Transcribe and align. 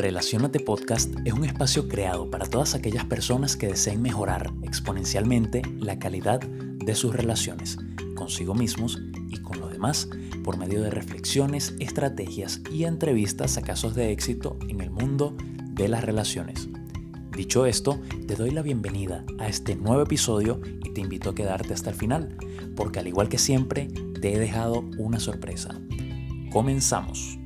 Relacionate 0.00 0.60
Podcast 0.60 1.12
es 1.26 1.34
un 1.34 1.44
espacio 1.44 1.86
creado 1.86 2.30
para 2.30 2.46
todas 2.46 2.74
aquellas 2.74 3.04
personas 3.04 3.54
que 3.54 3.66
deseen 3.66 4.00
mejorar 4.00 4.50
exponencialmente 4.62 5.60
la 5.78 5.98
calidad 5.98 6.40
de 6.40 6.94
sus 6.94 7.14
relaciones 7.14 7.76
consigo 8.16 8.54
mismos 8.54 8.98
y 9.28 9.36
con 9.42 9.60
los 9.60 9.70
demás 9.70 10.08
por 10.42 10.56
medio 10.56 10.80
de 10.80 10.88
reflexiones, 10.88 11.74
estrategias 11.80 12.62
y 12.72 12.84
entrevistas 12.84 13.58
a 13.58 13.62
casos 13.62 13.94
de 13.94 14.10
éxito 14.10 14.58
en 14.70 14.80
el 14.80 14.90
mundo 14.90 15.36
de 15.72 15.88
las 15.88 16.02
relaciones. 16.02 16.70
Dicho 17.36 17.66
esto, 17.66 18.00
te 18.26 18.36
doy 18.36 18.52
la 18.52 18.62
bienvenida 18.62 19.26
a 19.38 19.48
este 19.48 19.76
nuevo 19.76 20.00
episodio 20.00 20.62
y 20.82 20.94
te 20.94 21.02
invito 21.02 21.28
a 21.28 21.34
quedarte 21.34 21.74
hasta 21.74 21.90
el 21.90 21.96
final, 21.96 22.38
porque 22.74 23.00
al 23.00 23.06
igual 23.06 23.28
que 23.28 23.36
siempre, 23.38 23.88
te 24.18 24.32
he 24.32 24.38
dejado 24.38 24.80
una 24.96 25.20
sorpresa. 25.20 25.78
Comenzamos. 26.50 27.39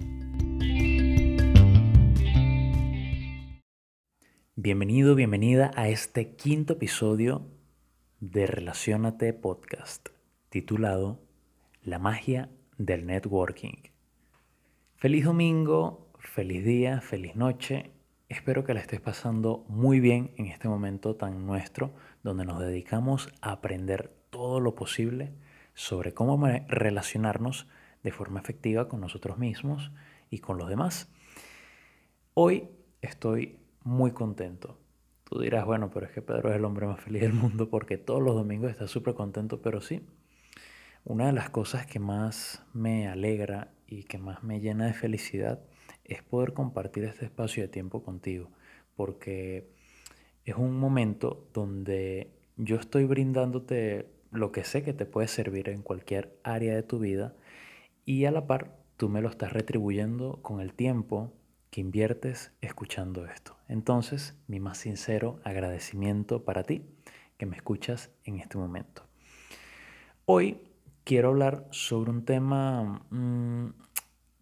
Bienvenido, 4.64 5.14
bienvenida 5.14 5.72
a 5.76 5.90
este 5.90 6.36
quinto 6.36 6.72
episodio 6.72 7.50
de 8.20 8.46
Relacionate 8.46 9.34
Podcast, 9.34 10.08
titulado 10.48 11.20
La 11.82 11.98
magia 11.98 12.48
del 12.78 13.04
networking. 13.04 13.76
Feliz 14.96 15.26
domingo, 15.26 16.10
feliz 16.18 16.64
día, 16.64 17.02
feliz 17.02 17.36
noche. 17.36 17.90
Espero 18.30 18.64
que 18.64 18.72
la 18.72 18.80
estés 18.80 19.02
pasando 19.02 19.66
muy 19.68 20.00
bien 20.00 20.32
en 20.38 20.46
este 20.46 20.66
momento 20.66 21.14
tan 21.14 21.44
nuestro, 21.44 21.92
donde 22.22 22.46
nos 22.46 22.58
dedicamos 22.58 23.28
a 23.42 23.52
aprender 23.52 24.16
todo 24.30 24.60
lo 24.60 24.74
posible 24.74 25.34
sobre 25.74 26.14
cómo 26.14 26.42
relacionarnos 26.68 27.68
de 28.02 28.12
forma 28.12 28.40
efectiva 28.40 28.88
con 28.88 29.02
nosotros 29.02 29.36
mismos 29.36 29.92
y 30.30 30.38
con 30.38 30.56
los 30.56 30.70
demás. 30.70 31.12
Hoy 32.32 32.70
estoy 33.02 33.58
muy 33.84 34.12
contento. 34.12 34.78
Tú 35.24 35.40
dirás, 35.40 35.64
bueno, 35.64 35.90
pero 35.90 36.06
es 36.06 36.12
que 36.12 36.22
Pedro 36.22 36.50
es 36.50 36.56
el 36.56 36.64
hombre 36.64 36.86
más 36.86 37.00
feliz 37.00 37.22
del 37.22 37.32
mundo 37.32 37.70
porque 37.70 37.96
todos 37.98 38.22
los 38.22 38.34
domingos 38.34 38.70
está 38.70 38.88
súper 38.88 39.14
contento, 39.14 39.62
pero 39.62 39.80
sí, 39.80 40.02
una 41.04 41.26
de 41.26 41.32
las 41.32 41.50
cosas 41.50 41.86
que 41.86 41.98
más 41.98 42.62
me 42.72 43.08
alegra 43.08 43.72
y 43.86 44.04
que 44.04 44.18
más 44.18 44.42
me 44.42 44.60
llena 44.60 44.86
de 44.86 44.94
felicidad 44.94 45.60
es 46.04 46.22
poder 46.22 46.52
compartir 46.52 47.04
este 47.04 47.26
espacio 47.26 47.62
de 47.62 47.68
tiempo 47.68 48.02
contigo, 48.02 48.50
porque 48.96 49.70
es 50.44 50.56
un 50.56 50.78
momento 50.78 51.46
donde 51.52 52.30
yo 52.56 52.76
estoy 52.76 53.04
brindándote 53.04 54.10
lo 54.30 54.52
que 54.52 54.64
sé 54.64 54.82
que 54.82 54.92
te 54.92 55.06
puede 55.06 55.28
servir 55.28 55.68
en 55.68 55.82
cualquier 55.82 56.38
área 56.42 56.74
de 56.74 56.82
tu 56.82 56.98
vida 56.98 57.34
y 58.04 58.24
a 58.24 58.30
la 58.30 58.46
par 58.46 58.76
tú 58.96 59.08
me 59.08 59.22
lo 59.22 59.28
estás 59.28 59.52
retribuyendo 59.52 60.40
con 60.42 60.60
el 60.60 60.74
tiempo, 60.74 61.32
que 61.70 61.80
inviertes 61.80 62.52
escuchando 62.60 63.26
esto. 63.26 63.53
Entonces, 63.74 64.40
mi 64.46 64.60
más 64.60 64.78
sincero 64.78 65.40
agradecimiento 65.42 66.44
para 66.44 66.62
ti 66.62 66.86
que 67.36 67.44
me 67.44 67.56
escuchas 67.56 68.12
en 68.22 68.38
este 68.38 68.56
momento. 68.56 69.02
Hoy 70.26 70.60
quiero 71.02 71.30
hablar 71.30 71.66
sobre 71.72 72.12
un 72.12 72.24
tema 72.24 73.04
mm, 73.10 73.70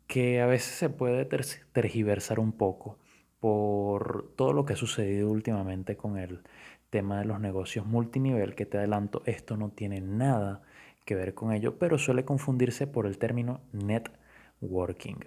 que 0.07 0.43
a 0.43 0.47
veces 0.47 0.75
se 0.75 0.91
puede 0.91 1.25
tergiversar 1.25 2.41
un 2.41 2.53
poco 2.53 2.99
por 3.41 4.35
todo 4.37 4.53
lo 4.53 4.67
que 4.67 4.75
ha 4.75 4.77
sucedido 4.77 5.31
últimamente 5.31 5.97
con 5.97 6.19
el 6.19 6.43
tema 6.91 7.19
de 7.19 7.25
los 7.25 7.41
negocios 7.41 7.87
multinivel, 7.87 8.55
que 8.55 8.67
te 8.67 8.77
adelanto, 8.77 9.23
esto 9.25 9.57
no 9.57 9.71
tiene 9.71 10.03
nada 10.03 10.61
que 11.07 11.15
ver 11.15 11.33
con 11.33 11.55
ello, 11.55 11.79
pero 11.79 11.97
suele 11.97 12.27
confundirse 12.27 12.87
por 12.87 13.07
el 13.07 13.17
término 13.17 13.63
networking. 13.73 15.21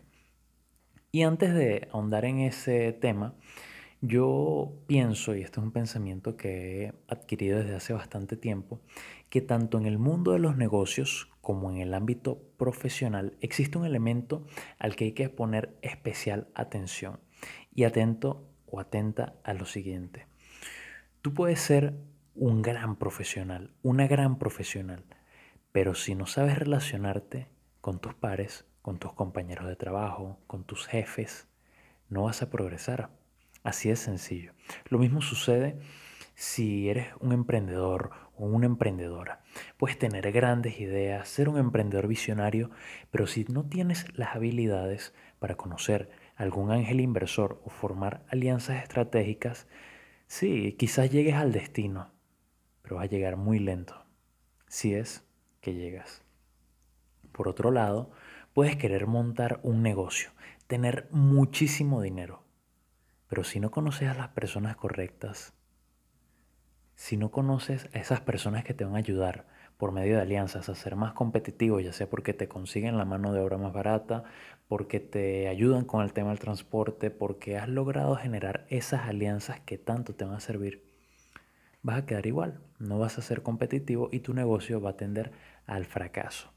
Y 1.11 1.23
antes 1.23 1.55
de 1.55 1.87
ahondar 1.91 2.25
en 2.25 2.41
ese 2.41 2.93
tema, 2.93 3.33
yo 4.07 4.73
pienso, 4.87 5.35
y 5.35 5.41
este 5.41 5.59
es 5.59 5.65
un 5.65 5.71
pensamiento 5.71 6.37
que 6.37 6.83
he 6.83 6.93
adquirido 7.07 7.59
desde 7.59 7.75
hace 7.75 7.93
bastante 7.93 8.37
tiempo, 8.37 8.79
que 9.29 9.41
tanto 9.41 9.77
en 9.77 9.85
el 9.85 9.97
mundo 9.97 10.31
de 10.31 10.39
los 10.39 10.57
negocios 10.57 11.29
como 11.41 11.69
en 11.69 11.77
el 11.77 11.93
ámbito 11.93 12.41
profesional 12.57 13.37
existe 13.41 13.77
un 13.77 13.85
elemento 13.85 14.45
al 14.79 14.95
que 14.95 15.05
hay 15.05 15.11
que 15.13 15.29
poner 15.29 15.77
especial 15.81 16.47
atención. 16.55 17.19
Y 17.73 17.83
atento 17.83 18.47
o 18.65 18.79
atenta 18.79 19.35
a 19.43 19.53
lo 19.53 19.65
siguiente. 19.65 20.27
Tú 21.21 21.33
puedes 21.33 21.59
ser 21.59 21.95
un 22.35 22.61
gran 22.61 22.95
profesional, 22.95 23.71
una 23.81 24.07
gran 24.07 24.37
profesional, 24.37 25.03
pero 25.71 25.95
si 25.95 26.15
no 26.15 26.25
sabes 26.25 26.57
relacionarte 26.57 27.47
con 27.81 27.99
tus 27.99 28.13
pares, 28.13 28.65
con 28.81 28.97
tus 28.97 29.13
compañeros 29.13 29.67
de 29.67 29.75
trabajo, 29.75 30.39
con 30.47 30.63
tus 30.63 30.85
jefes, 30.87 31.47
no 32.09 32.23
vas 32.23 32.41
a 32.41 32.49
progresar. 32.49 33.09
Así 33.65 33.89
de 33.89 33.97
sencillo. 33.97 34.53
Lo 34.87 34.97
mismo 34.97 35.21
sucede 35.21 35.77
si 36.35 36.87
eres 36.89 37.07
un 37.19 37.33
emprendedor 37.33 38.11
o 38.37 38.45
una 38.45 38.65
emprendedora. 38.65 39.41
Puedes 39.77 39.99
tener 39.99 40.31
grandes 40.31 40.79
ideas, 40.79 41.27
ser 41.27 41.49
un 41.49 41.57
emprendedor 41.57 42.07
visionario, 42.07 42.71
pero 43.11 43.27
si 43.27 43.43
no 43.45 43.65
tienes 43.65 44.05
las 44.17 44.35
habilidades 44.35 45.13
para 45.39 45.57
conocer 45.57 46.09
algún 46.37 46.71
ángel 46.71 47.01
inversor 47.01 47.61
o 47.65 47.69
formar 47.69 48.23
alianzas 48.29 48.81
estratégicas, 48.81 49.67
sí, 50.27 50.77
quizás 50.79 51.11
llegues 51.11 51.35
al 51.35 51.51
destino, 51.51 52.13
pero 52.81 52.95
vas 52.95 53.05
a 53.05 53.09
llegar 53.09 53.35
muy 53.35 53.59
lento, 53.59 54.05
si 54.67 54.93
es 54.93 55.25
que 55.59 55.73
llegas. 55.73 56.23
Por 57.33 57.49
otro 57.49 57.71
lado, 57.71 58.11
Puedes 58.55 58.77
querer 58.77 59.05
montar 59.05 59.59
un 59.63 59.83
negocio, 59.83 60.29
tener 60.67 61.09
muchísimo 61.11 62.01
dinero, 62.01 62.44
pero 63.27 63.43
si 63.43 63.59
no 63.59 63.71
conoces 63.71 64.09
a 64.09 64.13
las 64.13 64.29
personas 64.29 64.75
correctas, 64.75 65.53
si 66.95 67.17
no 67.17 67.31
conoces 67.31 67.89
a 67.93 67.99
esas 67.99 68.21
personas 68.21 68.63
que 68.63 68.73
te 68.73 68.85
van 68.85 68.95
a 68.95 68.99
ayudar 68.99 69.47
por 69.77 69.91
medio 69.91 70.15
de 70.15 70.21
alianzas 70.21 70.69
a 70.69 70.75
ser 70.75 70.95
más 70.95 71.13
competitivo, 71.13 71.79
ya 71.79 71.91
sea 71.91 72.09
porque 72.09 72.33
te 72.33 72.47
consiguen 72.47 72.97
la 72.97 73.05
mano 73.05 73.33
de 73.33 73.41
obra 73.41 73.57
más 73.57 73.73
barata, 73.73 74.23
porque 74.67 74.99
te 74.99 75.47
ayudan 75.47 75.83
con 75.83 76.03
el 76.03 76.13
tema 76.13 76.29
del 76.29 76.39
transporte, 76.39 77.11
porque 77.11 77.57
has 77.57 77.67
logrado 77.67 78.15
generar 78.15 78.65
esas 78.69 79.07
alianzas 79.07 79.59
que 79.59 79.77
tanto 79.77 80.15
te 80.15 80.23
van 80.23 80.35
a 80.35 80.39
servir, 80.39 80.85
vas 81.81 81.99
a 81.99 82.05
quedar 82.05 82.25
igual, 82.25 82.61
no 82.79 82.97
vas 82.97 83.17
a 83.17 83.21
ser 83.21 83.43
competitivo 83.43 84.09
y 84.11 84.21
tu 84.21 84.33
negocio 84.33 84.79
va 84.81 84.91
a 84.91 84.97
tender 84.97 85.33
al 85.65 85.85
fracaso. 85.85 86.51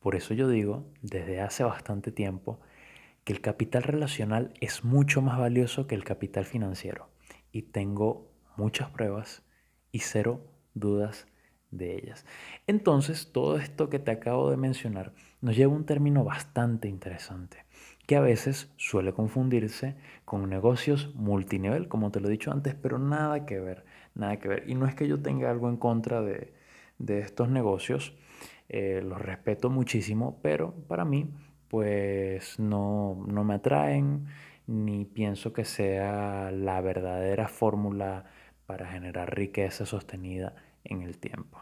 Por 0.00 0.14
eso 0.14 0.32
yo 0.32 0.48
digo, 0.48 0.86
desde 1.02 1.40
hace 1.40 1.64
bastante 1.64 2.12
tiempo, 2.12 2.60
que 3.28 3.34
el 3.34 3.42
capital 3.42 3.82
relacional 3.82 4.54
es 4.62 4.84
mucho 4.84 5.20
más 5.20 5.38
valioso 5.38 5.86
que 5.86 5.94
el 5.94 6.02
capital 6.02 6.46
financiero. 6.46 7.10
Y 7.52 7.60
tengo 7.60 8.32
muchas 8.56 8.88
pruebas 8.88 9.42
y 9.92 9.98
cero 9.98 10.40
dudas 10.72 11.26
de 11.70 11.96
ellas. 11.96 12.24
Entonces, 12.66 13.30
todo 13.30 13.58
esto 13.58 13.90
que 13.90 13.98
te 13.98 14.12
acabo 14.12 14.50
de 14.50 14.56
mencionar 14.56 15.12
nos 15.42 15.58
lleva 15.58 15.74
a 15.74 15.76
un 15.76 15.84
término 15.84 16.24
bastante 16.24 16.88
interesante, 16.88 17.66
que 18.06 18.16
a 18.16 18.22
veces 18.22 18.72
suele 18.78 19.12
confundirse 19.12 19.96
con 20.24 20.48
negocios 20.48 21.14
multinivel, 21.14 21.86
como 21.86 22.10
te 22.10 22.20
lo 22.20 22.28
he 22.28 22.30
dicho 22.30 22.50
antes, 22.50 22.74
pero 22.76 22.98
nada 22.98 23.44
que 23.44 23.60
ver, 23.60 23.84
nada 24.14 24.38
que 24.38 24.48
ver. 24.48 24.64
Y 24.70 24.74
no 24.74 24.86
es 24.86 24.94
que 24.94 25.06
yo 25.06 25.20
tenga 25.20 25.50
algo 25.50 25.68
en 25.68 25.76
contra 25.76 26.22
de, 26.22 26.54
de 26.96 27.18
estos 27.18 27.50
negocios, 27.50 28.16
eh, 28.70 29.02
los 29.04 29.20
respeto 29.20 29.68
muchísimo, 29.68 30.40
pero 30.40 30.72
para 30.88 31.04
mí 31.04 31.30
pues 31.68 32.58
no, 32.58 33.24
no 33.26 33.44
me 33.44 33.54
atraen 33.54 34.26
ni 34.66 35.04
pienso 35.04 35.52
que 35.52 35.64
sea 35.64 36.50
la 36.50 36.80
verdadera 36.80 37.48
fórmula 37.48 38.24
para 38.66 38.86
generar 38.86 39.34
riqueza 39.34 39.86
sostenida 39.86 40.54
en 40.84 41.02
el 41.02 41.18
tiempo. 41.18 41.58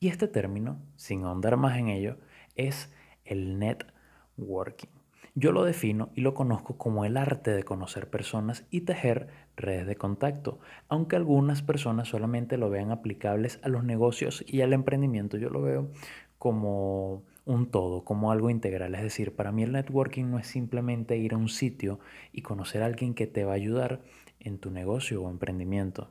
Y 0.00 0.08
este 0.08 0.26
término, 0.26 0.80
sin 0.96 1.22
ahondar 1.22 1.56
más 1.56 1.78
en 1.78 1.88
ello, 1.88 2.18
es 2.56 2.92
el 3.24 3.60
networking. 3.60 4.88
Yo 5.34 5.52
lo 5.52 5.64
defino 5.64 6.10
y 6.14 6.20
lo 6.20 6.34
conozco 6.34 6.76
como 6.76 7.04
el 7.04 7.16
arte 7.16 7.52
de 7.52 7.62
conocer 7.62 8.10
personas 8.10 8.66
y 8.68 8.82
tejer 8.82 9.28
redes 9.56 9.86
de 9.86 9.96
contacto, 9.96 10.58
aunque 10.88 11.16
algunas 11.16 11.62
personas 11.62 12.08
solamente 12.08 12.58
lo 12.58 12.68
vean 12.68 12.90
aplicables 12.90 13.60
a 13.62 13.68
los 13.68 13.84
negocios 13.84 14.44
y 14.46 14.60
al 14.60 14.72
emprendimiento, 14.72 15.38
yo 15.38 15.48
lo 15.48 15.62
veo 15.62 15.90
como 16.36 17.22
un 17.44 17.70
todo, 17.70 18.04
como 18.04 18.30
algo 18.30 18.50
integral. 18.50 18.94
Es 18.94 19.02
decir, 19.02 19.34
para 19.34 19.52
mí 19.52 19.62
el 19.62 19.72
networking 19.72 20.26
no 20.26 20.38
es 20.38 20.46
simplemente 20.46 21.16
ir 21.16 21.34
a 21.34 21.36
un 21.36 21.48
sitio 21.48 21.98
y 22.32 22.42
conocer 22.42 22.82
a 22.82 22.86
alguien 22.86 23.14
que 23.14 23.26
te 23.26 23.44
va 23.44 23.52
a 23.52 23.56
ayudar 23.56 24.00
en 24.40 24.58
tu 24.58 24.70
negocio 24.70 25.22
o 25.22 25.30
emprendimiento. 25.30 26.10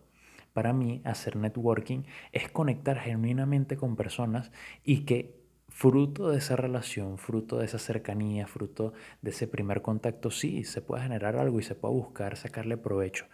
Para 0.53 0.73
mí, 0.73 1.01
hacer 1.05 1.37
networking 1.37 2.03
es 2.33 2.49
conectar 2.49 2.99
genuinamente 2.99 3.77
con 3.77 3.95
personas 3.95 4.51
y 4.83 5.05
que 5.05 5.39
fruto 5.69 6.29
de 6.29 6.37
esa 6.39 6.57
relación, 6.57 7.17
fruto 7.17 7.59
de 7.59 7.65
esa 7.65 7.79
cercanía, 7.79 8.47
fruto 8.47 8.93
de 9.21 9.31
ese 9.31 9.47
primer 9.47 9.81
contacto, 9.81 10.29
sí, 10.29 10.65
se 10.65 10.81
puede 10.81 11.03
generar 11.03 11.37
algo 11.37 11.59
y 11.59 11.63
se 11.63 11.75
puede 11.75 11.93
buscar 11.93 12.35
sacarle 12.35 12.75
provecho. 12.75 13.25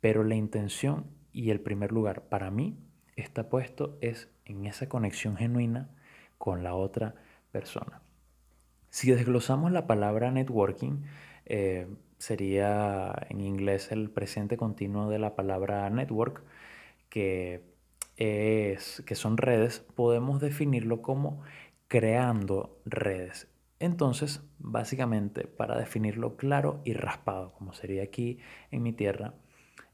Pero 0.00 0.22
la 0.22 0.36
intención 0.36 1.06
y 1.32 1.50
el 1.50 1.60
primer 1.60 1.90
lugar 1.90 2.28
para 2.28 2.50
mí 2.50 2.78
está 3.16 3.48
puesto 3.48 3.98
es 4.00 4.30
en 4.44 4.66
esa 4.66 4.88
conexión 4.88 5.36
genuina 5.36 5.90
con 6.38 6.62
la 6.62 6.74
otra 6.74 7.16
persona. 7.50 8.02
Si 8.90 9.10
desglosamos 9.10 9.70
la 9.72 9.86
palabra 9.86 10.30
networking, 10.30 11.02
eh, 11.46 11.86
sería 12.18 13.14
en 13.28 13.40
inglés 13.40 13.92
el 13.92 14.10
presente 14.10 14.56
continuo 14.56 15.08
de 15.08 15.18
la 15.18 15.36
palabra 15.36 15.88
network, 15.90 16.42
que, 17.08 17.64
es, 18.16 19.02
que 19.06 19.14
son 19.14 19.36
redes, 19.36 19.80
podemos 19.94 20.40
definirlo 20.40 21.02
como 21.02 21.42
creando 21.88 22.78
redes. 22.84 23.48
Entonces, 23.78 24.42
básicamente, 24.58 25.46
para 25.46 25.78
definirlo 25.78 26.36
claro 26.36 26.82
y 26.84 26.92
raspado, 26.92 27.52
como 27.54 27.72
sería 27.72 28.02
aquí 28.02 28.38
en 28.70 28.82
mi 28.82 28.92
tierra, 28.92 29.34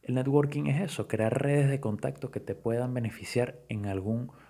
el 0.03 0.15
networking 0.15 0.67
es 0.67 0.81
eso, 0.81 1.09
crear 1.09 1.43
redes 1.43 1.69
de 1.69 1.81
contacto 1.81 2.31
que 2.31 2.41
te 2.41 2.55
puedan 2.55 2.95
beneficiar 2.95 3.59
en 3.69 3.87
algún 3.87 4.27
momento. 4.27 4.46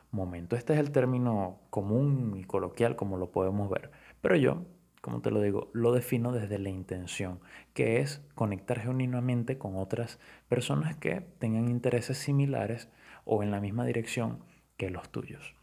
Este 0.56 0.72
es 0.72 0.78
el 0.78 0.92
término 0.92 1.60
común 1.70 2.36
y 2.36 2.44
coloquial 2.44 2.96
como 2.96 3.18
lo 3.18 3.30
podemos 3.30 3.68
ver. 3.68 3.90
Pero 4.22 4.36
yo, 4.36 4.64
como 5.02 5.20
te 5.20 5.30
lo 5.30 5.40
digo, 5.40 5.70
lo 5.74 5.92
defino 5.92 6.32
desde 6.32 6.58
la 6.58 6.70
intención, 6.70 7.40
que 7.74 8.00
es 8.00 8.22
conectar 8.34 8.80
genuinamente 8.80 9.58
con 9.58 9.76
otras 9.76 10.18
personas 10.48 10.96
que 10.96 11.20
tengan 11.38 11.68
intereses 11.68 12.16
similares 12.16 12.88
o 13.24 13.42
en 13.42 13.50
la 13.50 13.60
misma 13.60 13.84
dirección 13.84 14.38
que 14.78 14.88
los 14.88 15.10
tuyos. 15.10 15.54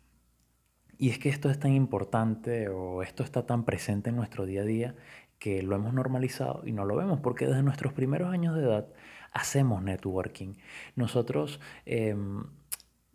Y 0.99 1.09
es 1.09 1.17
que 1.17 1.29
esto 1.29 1.49
es 1.49 1.59
tan 1.59 1.73
importante 1.73 2.69
o 2.69 3.01
esto 3.01 3.23
está 3.23 3.47
tan 3.47 3.65
presente 3.65 4.11
en 4.11 4.15
nuestro 4.15 4.45
día 4.45 4.61
a 4.61 4.65
día 4.65 4.95
que 5.39 5.63
lo 5.63 5.75
hemos 5.75 5.93
normalizado 5.93 6.61
y 6.65 6.71
no 6.71 6.85
lo 6.85 6.95
vemos 6.95 7.19
porque 7.19 7.47
desde 7.47 7.63
nuestros 7.63 7.91
primeros 7.91 8.31
años 8.31 8.55
de 8.55 8.61
edad 8.63 8.87
hacemos 9.33 9.81
networking. 9.81 10.53
Nosotros 10.95 11.59
em, 11.85 12.45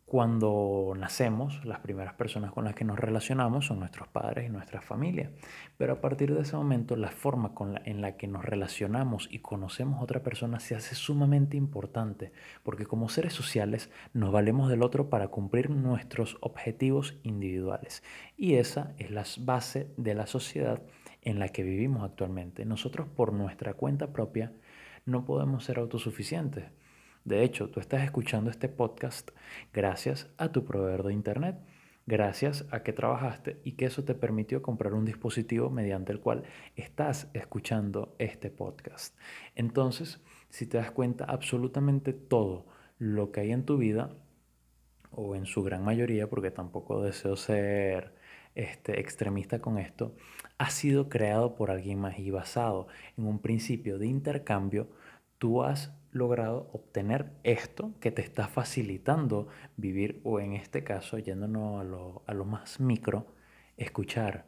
cuando 0.08 0.94
nacemos, 0.96 1.62
las 1.66 1.80
primeras 1.80 2.14
personas 2.14 2.50
con 2.50 2.64
las 2.64 2.74
que 2.74 2.86
nos 2.86 2.98
relacionamos 2.98 3.66
son 3.66 3.80
nuestros 3.80 4.08
padres 4.08 4.46
y 4.46 4.48
nuestra 4.48 4.80
familia. 4.80 5.30
Pero 5.76 5.92
a 5.92 6.00
partir 6.00 6.34
de 6.34 6.40
ese 6.40 6.56
momento, 6.56 6.96
la 6.96 7.10
forma 7.10 7.52
en 7.84 8.00
la 8.00 8.16
que 8.16 8.26
nos 8.26 8.42
relacionamos 8.42 9.28
y 9.30 9.40
conocemos 9.40 10.00
a 10.00 10.04
otra 10.04 10.22
persona 10.22 10.60
se 10.60 10.74
hace 10.74 10.94
sumamente 10.94 11.58
importante, 11.58 12.32
porque 12.62 12.86
como 12.86 13.10
seres 13.10 13.34
sociales 13.34 13.90
nos 14.14 14.32
valemos 14.32 14.70
del 14.70 14.82
otro 14.82 15.10
para 15.10 15.28
cumplir 15.28 15.68
nuestros 15.68 16.38
objetivos 16.40 17.18
individuales. 17.22 18.02
Y 18.38 18.54
esa 18.54 18.94
es 18.96 19.10
la 19.10 19.26
base 19.40 19.92
de 19.98 20.14
la 20.14 20.26
sociedad 20.26 20.80
en 21.20 21.38
la 21.38 21.50
que 21.50 21.62
vivimos 21.62 22.02
actualmente. 22.02 22.64
Nosotros 22.64 23.08
por 23.14 23.34
nuestra 23.34 23.74
cuenta 23.74 24.10
propia 24.10 24.52
no 25.04 25.26
podemos 25.26 25.64
ser 25.64 25.78
autosuficientes. 25.78 26.64
De 27.28 27.44
hecho, 27.44 27.68
tú 27.68 27.78
estás 27.78 28.04
escuchando 28.04 28.50
este 28.50 28.70
podcast 28.70 29.32
gracias 29.74 30.30
a 30.38 30.50
tu 30.50 30.64
proveedor 30.64 31.04
de 31.04 31.12
Internet, 31.12 31.58
gracias 32.06 32.64
a 32.70 32.82
que 32.82 32.94
trabajaste 32.94 33.60
y 33.64 33.72
que 33.72 33.84
eso 33.84 34.02
te 34.02 34.14
permitió 34.14 34.62
comprar 34.62 34.94
un 34.94 35.04
dispositivo 35.04 35.68
mediante 35.68 36.10
el 36.10 36.20
cual 36.20 36.44
estás 36.74 37.28
escuchando 37.34 38.14
este 38.18 38.48
podcast. 38.48 39.14
Entonces, 39.56 40.22
si 40.48 40.64
te 40.64 40.78
das 40.78 40.90
cuenta, 40.90 41.26
absolutamente 41.26 42.14
todo 42.14 42.64
lo 42.98 43.30
que 43.30 43.40
hay 43.42 43.52
en 43.52 43.66
tu 43.66 43.76
vida, 43.76 44.16
o 45.10 45.36
en 45.36 45.44
su 45.44 45.62
gran 45.62 45.84
mayoría, 45.84 46.30
porque 46.30 46.50
tampoco 46.50 47.02
deseo 47.02 47.36
ser 47.36 48.14
este, 48.54 49.00
extremista 49.00 49.58
con 49.58 49.76
esto, 49.76 50.14
ha 50.56 50.70
sido 50.70 51.10
creado 51.10 51.56
por 51.56 51.70
alguien 51.70 51.98
más 51.98 52.18
y 52.18 52.30
basado 52.30 52.88
en 53.18 53.26
un 53.26 53.38
principio 53.38 53.98
de 53.98 54.06
intercambio, 54.06 54.88
tú 55.36 55.62
has 55.62 55.92
logrado 56.10 56.70
obtener 56.72 57.32
esto 57.42 57.94
que 58.00 58.10
te 58.10 58.22
está 58.22 58.48
facilitando 58.48 59.48
vivir 59.76 60.20
o 60.24 60.40
en 60.40 60.54
este 60.54 60.84
caso, 60.84 61.18
yéndonos 61.18 61.80
a 61.80 61.84
lo, 61.84 62.22
a 62.26 62.34
lo 62.34 62.44
más 62.44 62.80
micro, 62.80 63.26
escuchar 63.76 64.46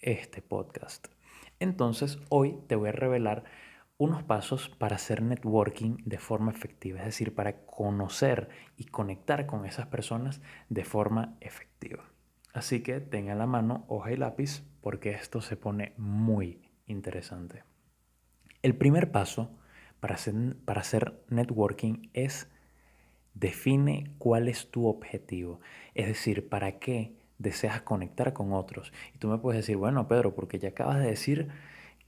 este 0.00 0.42
podcast. 0.42 1.06
Entonces 1.60 2.18
hoy 2.28 2.58
te 2.66 2.76
voy 2.76 2.90
a 2.90 2.92
revelar 2.92 3.44
unos 3.96 4.22
pasos 4.24 4.68
para 4.70 4.96
hacer 4.96 5.22
networking 5.22 5.98
de 6.04 6.18
forma 6.18 6.50
efectiva, 6.50 6.98
es 7.00 7.06
decir, 7.06 7.34
para 7.34 7.64
conocer 7.64 8.48
y 8.76 8.86
conectar 8.86 9.46
con 9.46 9.64
esas 9.66 9.86
personas 9.86 10.42
de 10.68 10.84
forma 10.84 11.36
efectiva. 11.40 12.04
Así 12.52 12.82
que 12.82 13.00
tenga 13.00 13.32
en 13.32 13.38
la 13.38 13.46
mano 13.46 13.84
hoja 13.88 14.12
y 14.12 14.16
lápiz 14.16 14.62
porque 14.80 15.10
esto 15.10 15.40
se 15.40 15.56
pone 15.56 15.92
muy 15.96 16.70
interesante. 16.86 17.64
El 18.62 18.76
primer 18.76 19.10
paso 19.10 19.56
para 20.04 20.16
hacer, 20.16 20.34
para 20.66 20.82
hacer 20.82 21.14
networking 21.30 22.10
es 22.12 22.46
define 23.32 24.10
cuál 24.18 24.48
es 24.48 24.70
tu 24.70 24.86
objetivo. 24.86 25.62
Es 25.94 26.08
decir, 26.08 26.46
para 26.46 26.78
qué 26.78 27.14
deseas 27.38 27.80
conectar 27.80 28.34
con 28.34 28.52
otros. 28.52 28.92
Y 29.14 29.18
tú 29.18 29.28
me 29.28 29.38
puedes 29.38 29.62
decir, 29.62 29.78
bueno, 29.78 30.06
Pedro, 30.06 30.34
porque 30.34 30.58
ya 30.58 30.68
acabas 30.68 30.98
de 30.98 31.06
decir 31.06 31.48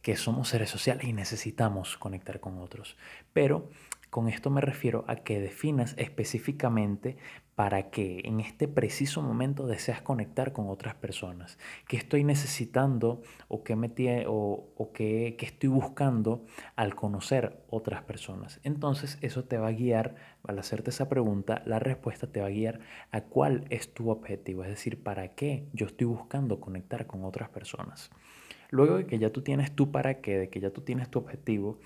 que 0.02 0.14
somos 0.14 0.50
seres 0.50 0.68
sociales 0.68 1.06
y 1.06 1.14
necesitamos 1.14 1.96
conectar 1.96 2.38
con 2.38 2.58
otros. 2.58 2.98
Pero 3.32 3.70
con 4.16 4.30
esto 4.30 4.48
me 4.48 4.62
refiero 4.62 5.04
a 5.08 5.16
que 5.16 5.42
definas 5.42 5.94
específicamente 5.98 7.18
para 7.54 7.90
que 7.90 8.22
en 8.24 8.40
este 8.40 8.66
preciso 8.66 9.20
momento 9.20 9.66
deseas 9.66 10.00
conectar 10.00 10.54
con 10.54 10.70
otras 10.70 10.94
personas. 10.94 11.58
¿Qué 11.86 11.98
estoy 11.98 12.24
necesitando 12.24 13.20
o 13.48 13.62
qué, 13.62 13.76
me 13.76 13.90
o, 14.26 14.72
o 14.74 14.92
qué, 14.94 15.36
estoy 15.38 15.68
buscando 15.68 16.46
al 16.76 16.94
conocer 16.94 17.62
otras 17.68 18.04
personas? 18.04 18.58
Entonces 18.62 19.18
eso 19.20 19.44
te 19.44 19.58
va 19.58 19.66
a 19.66 19.72
guiar, 19.72 20.14
al 20.44 20.58
hacerte 20.58 20.88
esa 20.88 21.10
pregunta, 21.10 21.60
la 21.66 21.78
respuesta 21.78 22.26
te 22.26 22.40
va 22.40 22.46
a 22.46 22.50
guiar 22.50 22.80
a 23.10 23.20
cuál 23.20 23.66
es 23.68 23.92
tu 23.92 24.08
objetivo, 24.08 24.64
es 24.64 24.70
decir, 24.70 25.02
para 25.02 25.34
qué 25.34 25.68
yo 25.74 25.84
estoy 25.84 26.06
buscando 26.06 26.58
conectar 26.58 27.06
con 27.06 27.22
otras 27.22 27.50
personas. 27.50 28.10
Luego 28.70 28.96
de 28.96 29.04
que 29.04 29.18
ya 29.18 29.28
tú 29.28 29.42
tienes 29.42 29.76
tu 29.76 29.92
para 29.92 30.22
qué, 30.22 30.38
de 30.38 30.48
que 30.48 30.60
ya 30.60 30.70
tú 30.70 30.80
tienes 30.80 31.10
tu 31.10 31.18
objetivo, 31.18 31.80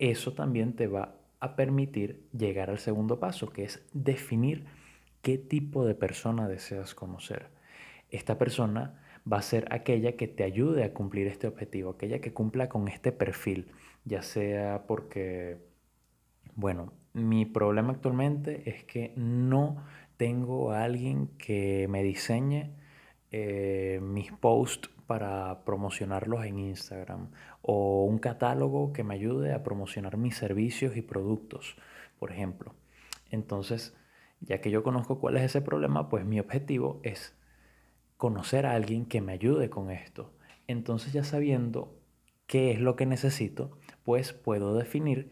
eso 0.00 0.32
también 0.32 0.74
te 0.74 0.88
va 0.88 1.21
a 1.42 1.56
permitir 1.56 2.24
llegar 2.32 2.70
al 2.70 2.78
segundo 2.78 3.18
paso, 3.18 3.50
que 3.50 3.64
es 3.64 3.84
definir 3.92 4.64
qué 5.22 5.38
tipo 5.38 5.84
de 5.84 5.96
persona 5.96 6.46
deseas 6.46 6.94
conocer. 6.94 7.48
Esta 8.10 8.38
persona 8.38 9.02
va 9.30 9.38
a 9.38 9.42
ser 9.42 9.66
aquella 9.72 10.12
que 10.16 10.28
te 10.28 10.44
ayude 10.44 10.84
a 10.84 10.94
cumplir 10.94 11.26
este 11.26 11.48
objetivo, 11.48 11.90
aquella 11.90 12.20
que 12.20 12.32
cumpla 12.32 12.68
con 12.68 12.86
este 12.86 13.10
perfil, 13.10 13.72
ya 14.04 14.22
sea 14.22 14.86
porque, 14.86 15.58
bueno, 16.54 16.92
mi 17.12 17.44
problema 17.44 17.92
actualmente 17.92 18.70
es 18.70 18.84
que 18.84 19.12
no 19.16 19.84
tengo 20.16 20.70
a 20.70 20.84
alguien 20.84 21.26
que 21.38 21.88
me 21.88 22.04
diseñe 22.04 22.70
eh, 23.32 23.98
mis 24.00 24.30
posts 24.30 24.91
para 25.06 25.64
promocionarlos 25.64 26.44
en 26.44 26.58
Instagram 26.58 27.30
o 27.62 28.04
un 28.04 28.18
catálogo 28.18 28.92
que 28.92 29.04
me 29.04 29.14
ayude 29.14 29.52
a 29.52 29.62
promocionar 29.62 30.16
mis 30.16 30.36
servicios 30.36 30.96
y 30.96 31.02
productos, 31.02 31.76
por 32.18 32.32
ejemplo. 32.32 32.74
Entonces, 33.30 33.96
ya 34.40 34.60
que 34.60 34.70
yo 34.70 34.82
conozco 34.82 35.18
cuál 35.18 35.36
es 35.36 35.42
ese 35.44 35.62
problema, 35.62 36.08
pues 36.08 36.24
mi 36.24 36.40
objetivo 36.40 37.00
es 37.02 37.36
conocer 38.16 38.66
a 38.66 38.74
alguien 38.74 39.06
que 39.06 39.20
me 39.20 39.32
ayude 39.32 39.70
con 39.70 39.90
esto. 39.90 40.32
Entonces 40.66 41.12
ya 41.12 41.24
sabiendo 41.24 41.98
qué 42.46 42.70
es 42.70 42.80
lo 42.80 42.96
que 42.96 43.06
necesito, 43.06 43.78
pues 44.04 44.32
puedo 44.32 44.74
definir 44.74 45.30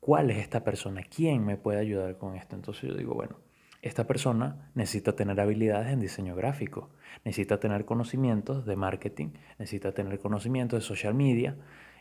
cuál 0.00 0.30
es 0.30 0.38
esta 0.38 0.64
persona, 0.64 1.02
quién 1.02 1.44
me 1.44 1.56
puede 1.56 1.78
ayudar 1.78 2.18
con 2.18 2.34
esto. 2.34 2.56
Entonces 2.56 2.90
yo 2.90 2.96
digo, 2.96 3.14
bueno, 3.14 3.36
esta 3.82 4.06
persona 4.06 4.70
necesita 4.74 5.14
tener 5.14 5.40
habilidades 5.40 5.92
en 5.92 6.00
diseño 6.00 6.34
gráfico, 6.34 6.90
necesita 7.24 7.60
tener 7.60 7.84
conocimientos 7.84 8.66
de 8.66 8.76
marketing, 8.76 9.28
necesita 9.58 9.92
tener 9.92 10.18
conocimientos 10.18 10.80
de 10.80 10.86
social 10.86 11.14
media 11.14 11.56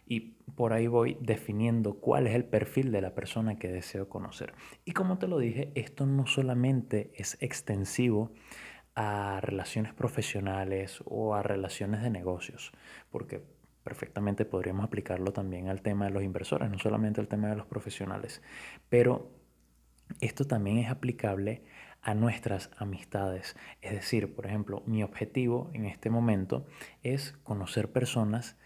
y 0.08 0.38
por 0.56 0.74
ahí 0.74 0.88
voy 0.88 1.18
definiendo 1.22 1.96
cuál 1.96 2.28
es 2.28 2.36
el 2.36 2.46
perfil 2.46 2.92
de 2.92 3.02
la 3.02 3.14
persona 3.14 3.60
que 3.60 3.68
deseo 3.68 4.10
conocer. 4.10 4.54
Y 4.86 4.94
como 4.94 5.18
te 5.18 5.28
lo 5.28 5.38
dije, 5.38 5.72
esto 5.76 6.06
no 6.06 6.26
solamente 6.26 7.12
es 7.16 7.38
extensivo 7.42 8.32
a 8.96 9.40
relaciones 9.42 9.94
profesionales 9.94 11.04
o 11.06 11.36
a 11.36 11.44
relaciones 11.44 12.02
de 12.02 12.10
negocios, 12.10 12.72
porque 13.12 13.44
perfectamente 13.84 14.44
podríamos 14.44 14.86
aplicarlo 14.86 15.32
también 15.32 15.68
al 15.68 15.82
tema 15.82 16.06
de 16.06 16.12
los 16.12 16.24
inversores, 16.24 16.70
no 16.72 16.80
solamente 16.80 17.22
al 17.22 17.28
tema 17.28 17.50
de 17.50 17.56
los 17.56 17.68
profesionales, 17.68 18.42
pero 18.90 19.37
esto 20.22 20.46
también 20.46 20.78
es 20.78 20.90
aplicable 20.90 21.64
a 22.02 22.14
nuestras 22.14 22.70
amistades. 22.78 23.56
Es 23.82 23.92
decir, 23.92 24.34
por 24.36 24.46
ejemplo, 24.46 24.84
mi 24.86 25.04
objetivo 25.04 25.70
en 25.74 25.86
este 25.86 26.10
momento 26.10 26.66
es 27.04 27.34
conocer 27.44 27.92
personas 27.92 28.58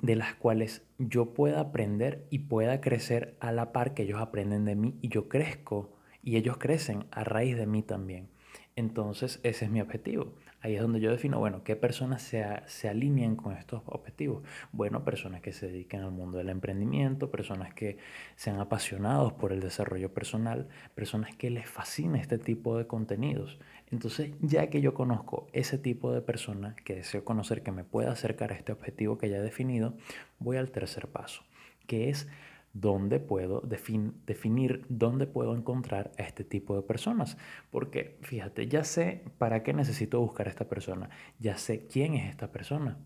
de 0.00 0.16
las 0.16 0.34
cuales 0.34 0.86
yo 0.98 1.34
pueda 1.34 1.60
aprender 1.60 2.26
y 2.30 2.40
pueda 2.40 2.80
crecer 2.80 3.36
a 3.40 3.52
la 3.52 3.72
par 3.72 3.94
que 3.94 4.02
ellos 4.02 4.20
aprenden 4.20 4.64
de 4.64 4.76
mí 4.76 4.98
y 5.00 5.08
yo 5.08 5.28
crezco 5.28 5.96
y 6.22 6.36
ellos 6.36 6.58
crecen 6.58 7.06
a 7.10 7.24
raíz 7.24 7.56
de 7.56 7.66
mí 7.66 7.82
también. 7.82 8.28
Entonces 8.76 9.40
ese 9.42 9.64
es 9.64 9.70
mi 9.70 9.80
objetivo. 9.80 10.34
Ahí 10.64 10.76
es 10.76 10.80
donde 10.80 10.98
yo 10.98 11.10
defino, 11.10 11.38
bueno, 11.38 11.62
qué 11.62 11.76
personas 11.76 12.22
se, 12.22 12.42
se 12.64 12.88
alinean 12.88 13.36
con 13.36 13.54
estos 13.54 13.82
objetivos. 13.84 14.44
Bueno, 14.72 15.04
personas 15.04 15.42
que 15.42 15.52
se 15.52 15.66
dediquen 15.66 16.00
al 16.00 16.10
mundo 16.10 16.38
del 16.38 16.48
emprendimiento, 16.48 17.30
personas 17.30 17.74
que 17.74 17.98
sean 18.36 18.58
apasionados 18.58 19.34
por 19.34 19.52
el 19.52 19.60
desarrollo 19.60 20.14
personal, 20.14 20.70
personas 20.94 21.36
que 21.36 21.50
les 21.50 21.68
fascine 21.68 22.18
este 22.18 22.38
tipo 22.38 22.78
de 22.78 22.86
contenidos. 22.86 23.58
Entonces, 23.92 24.30
ya 24.40 24.70
que 24.70 24.80
yo 24.80 24.94
conozco 24.94 25.48
ese 25.52 25.76
tipo 25.76 26.14
de 26.14 26.22
personas 26.22 26.76
que 26.76 26.94
deseo 26.94 27.26
conocer, 27.26 27.62
que 27.62 27.70
me 27.70 27.84
pueda 27.84 28.12
acercar 28.12 28.50
a 28.50 28.54
este 28.54 28.72
objetivo 28.72 29.18
que 29.18 29.28
ya 29.28 29.36
he 29.36 29.42
definido, 29.42 29.98
voy 30.38 30.56
al 30.56 30.70
tercer 30.70 31.08
paso, 31.08 31.42
que 31.86 32.08
es 32.08 32.26
dónde 32.74 33.20
puedo 33.20 33.62
definir 33.62 34.84
dónde 34.88 35.26
puedo 35.26 35.56
encontrar 35.56 36.10
a 36.18 36.22
este 36.22 36.44
tipo 36.44 36.76
de 36.76 36.82
personas. 36.82 37.38
Porque 37.70 38.18
fíjate, 38.20 38.66
ya 38.68 38.84
sé 38.84 39.24
para 39.38 39.62
qué 39.62 39.72
necesito 39.72 40.20
buscar 40.20 40.48
a 40.48 40.50
esta 40.50 40.68
persona, 40.68 41.08
ya 41.38 41.56
sé 41.56 41.86
quién 41.86 42.14
es 42.14 42.28
esta 42.28 42.52
persona, 42.52 42.98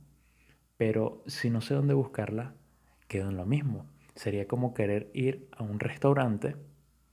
pero 0.76 1.22
si 1.26 1.50
no 1.50 1.60
sé 1.60 1.74
dónde 1.74 1.94
buscarla, 1.94 2.54
quedo 3.06 3.28
en 3.28 3.36
lo 3.36 3.46
mismo. 3.46 3.86
Sería 4.14 4.48
como 4.48 4.74
querer 4.74 5.10
ir 5.14 5.48
a 5.56 5.62
un 5.62 5.78
restaurante, 5.78 6.56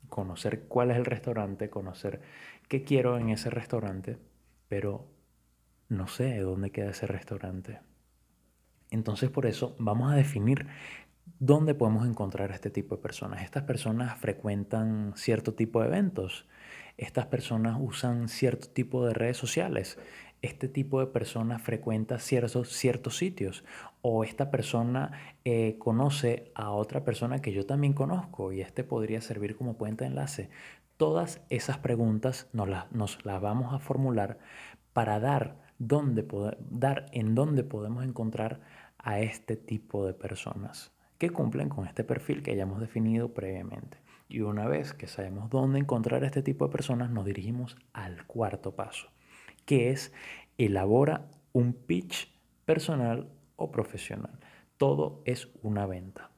conocer 0.09 0.63
cuál 0.67 0.91
es 0.91 0.97
el 0.97 1.05
restaurante, 1.05 1.69
conocer 1.69 2.21
qué 2.67 2.83
quiero 2.83 3.19
en 3.19 3.29
ese 3.29 3.50
restaurante, 3.50 4.17
pero 4.67 5.07
no 5.89 6.07
sé 6.07 6.39
dónde 6.39 6.71
queda 6.71 6.91
ese 6.91 7.05
restaurante. 7.05 7.79
Entonces 8.91 9.29
por 9.29 9.45
eso 9.45 9.75
vamos 9.77 10.12
a 10.12 10.15
definir 10.15 10.67
¿Dónde 11.39 11.74
podemos 11.74 12.08
encontrar 12.08 12.51
a 12.51 12.55
este 12.55 12.70
tipo 12.70 12.96
de 12.96 13.01
personas? 13.01 13.41
Estas 13.41 13.63
personas 13.63 14.17
frecuentan 14.20 15.13
cierto 15.15 15.55
tipo 15.55 15.82
de 15.82 15.88
eventos. 15.88 16.48
Estas 16.98 17.25
personas 17.25 17.77
usan 17.79 18.29
cierto 18.29 18.70
tipo 18.70 19.05
de 19.05 19.13
redes 19.13 19.36
sociales. 19.36 19.98
Este 20.44 20.70
tipo 20.70 21.00
de 21.00 21.08
personas 21.08 21.63
frecuenta 21.63 22.20
ciertos, 22.20 22.70
ciertos 22.70 23.17
sitios. 23.17 23.65
O 24.01 24.24
esta 24.24 24.51
persona 24.51 25.12
eh, 25.46 25.77
conoce 25.79 26.51
a 26.53 26.70
otra 26.70 27.03
persona 27.03 27.41
que 27.41 27.51
yo 27.53 27.65
también 27.65 27.94
conozco 27.94 28.53
y 28.53 28.62
este 28.62 28.84
podría 28.84 29.20
servir 29.20 29.55
como 29.55 29.77
puente 29.77 30.03
de 30.03 30.12
enlace. 30.12 30.50
Todas 30.96 31.41
esas 31.50 31.79
preguntas 31.79 32.48
nos, 32.53 32.70
nos 32.91 33.25
las 33.25 33.41
vamos 33.41 33.74
a 33.74 33.79
formular 33.79 34.38
para 34.94 35.20
dar, 35.20 35.58
dónde, 35.79 36.25
dar 36.70 37.08
en 37.12 37.34
dónde 37.34 37.63
podemos 37.63 38.05
encontrar 38.05 38.62
a 39.00 39.20
este 39.20 39.58
tipo 39.58 40.05
de 40.05 40.13
personas 40.13 40.94
que 41.17 41.29
cumplen 41.29 41.69
con 41.69 41.86
este 41.88 42.03
perfil 42.03 42.43
que 42.43 42.51
hayamos 42.51 42.79
definido 42.79 43.34
previamente. 43.34 43.98
Y 44.27 44.41
una 44.41 44.67
vez 44.67 44.93
que 44.93 45.07
sabemos 45.07 45.50
dónde 45.50 45.79
encontrar 45.79 46.24
a 46.24 46.27
este 46.27 46.41
tipo 46.41 46.65
de 46.65 46.72
personas, 46.72 47.12
nos 47.12 47.25
dirigimos 47.25 47.77
al 47.93 48.25
cuarto 48.25 48.75
paso, 48.75 49.10
que 49.65 49.91
es 49.91 50.13
elabora 50.57 51.29
un 51.53 51.74
pitch 51.74 52.34
personal 52.65 53.29
o 53.55 53.72
profesional. 53.72 54.39
Todo 54.77 55.22
es 55.25 55.50
una 55.62 55.86
venta. 55.86 56.31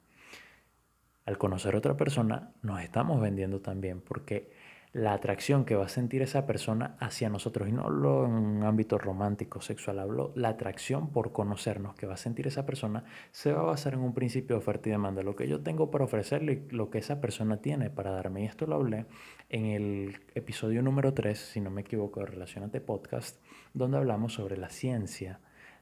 Al 1.25 1.37
conocer 1.37 1.75
a 1.75 1.79
otra 1.79 1.97
persona, 1.97 2.53
nos 2.61 2.81
estamos 2.81 3.19
vendiendo 3.19 3.61
también 3.61 4.01
porque 4.01 4.51
la 4.97 5.13
atracción 5.13 5.63
que 5.63 5.75
va 5.75 5.85
a 5.85 5.89
sentir 5.89 6.23
esa 6.23 6.47
persona 6.47 6.97
hacia 6.99 7.29
nosotros, 7.29 7.69
y 7.69 7.71
no 7.71 7.83
hablo 7.83 8.25
en 8.25 8.31
un 8.31 8.63
ámbito 8.63 8.97
romántico, 8.97 9.61
sexual, 9.61 9.99
hablo 9.99 10.33
la 10.35 10.49
atracción 10.49 11.11
por 11.11 11.33
conocernos 11.33 11.93
que 11.93 12.07
va 12.07 12.15
a 12.15 12.17
sentir 12.17 12.47
esa 12.47 12.65
persona, 12.65 13.03
se 13.31 13.53
va 13.53 13.61
a 13.61 13.65
basar 13.65 13.93
en 13.93 13.99
un 13.99 14.15
principio 14.15 14.55
de 14.55 14.59
oferta 14.59 14.89
y 14.89 14.93
demanda, 14.93 15.21
lo 15.21 15.35
que 15.35 15.47
yo 15.47 15.61
tengo 15.61 15.91
para 15.91 16.05
ofrecerle 16.05 16.65
y 16.67 16.73
lo 16.73 16.89
que 16.89 16.97
esa 16.97 17.21
persona 17.21 17.57
tiene 17.57 17.91
para 17.91 18.09
darme. 18.09 18.41
Y 18.41 18.45
esto 18.45 18.65
lo 18.65 18.73
hablé 18.73 19.05
en 19.49 19.65
el 19.67 20.19
episodio 20.33 20.81
número 20.81 21.13
3, 21.13 21.37
si 21.37 21.61
no 21.61 21.69
me 21.69 21.81
equivoco, 21.81 22.21
de 22.21 22.25
Relacionate 22.25 22.81
Podcast, 22.81 23.39
donde 23.75 23.97
hablamos 23.97 24.33
sobre 24.33 24.57
la 24.57 24.69
ciencia 24.69 25.41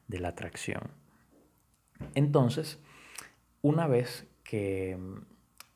de 0.09 0.19
la 0.19 0.29
atracción. 0.29 0.91
Entonces, 2.15 2.81
una 3.61 3.87
vez 3.87 4.27
que 4.43 4.97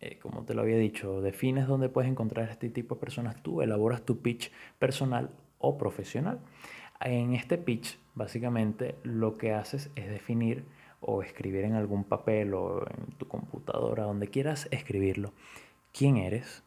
eh, 0.02 0.18
como 0.22 0.44
te 0.44 0.54
lo 0.54 0.62
había 0.62 0.78
dicho, 0.78 1.22
defines 1.22 1.68
dónde 1.68 1.90
puedes 1.90 2.10
encontrar 2.10 2.50
este 2.50 2.70
tipo 2.70 2.96
de 2.96 3.02
personas, 3.02 3.42
tú 3.44 3.62
elaboras 3.62 4.04
tu 4.04 4.22
pitch 4.22 4.52
personal 4.78 5.30
o 5.58 5.78
profesional. 5.78 6.40
En 7.02 7.34
este 7.34 7.58
pitch, 7.58 7.98
básicamente, 8.16 8.96
lo 9.04 9.38
que 9.38 9.54
haces 9.54 9.90
es 9.96 10.10
definir 10.10 10.64
o 11.02 11.22
escribir 11.22 11.66
en 11.66 11.74
algún 11.74 12.04
papel 12.04 12.54
o 12.54 12.86
en 12.90 13.12
tu 13.18 13.28
computadora, 13.28 14.04
donde 14.04 14.28
quieras 14.28 14.68
escribirlo, 14.72 15.34
quién 15.94 16.18
eres, 16.18 16.64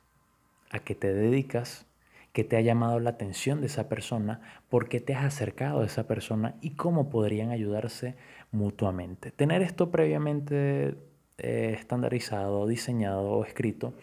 a 0.70 0.78
qué 0.78 0.94
te 0.94 1.12
dedicas, 1.12 1.86
qué 2.32 2.44
te 2.44 2.56
ha 2.56 2.60
llamado 2.60 2.98
la 2.98 3.10
atención 3.10 3.60
de 3.60 3.66
esa 3.66 3.88
persona, 3.88 4.40
por 4.70 4.88
qué 4.88 5.00
te 5.00 5.14
has 5.14 5.24
acercado 5.24 5.82
a 5.82 5.86
esa 5.86 6.06
persona 6.06 6.56
y 6.60 6.70
cómo 6.70 7.10
podrían 7.10 7.50
ayudarse 7.50 8.16
mutuamente. 8.52 9.30
Tener 9.30 9.62
esto 9.62 9.90
previamente 9.90 10.96
eh, 11.38 11.74
estandarizado, 11.78 12.66
diseñado 12.66 13.22
o 13.22 13.44
escrito, 13.44 13.94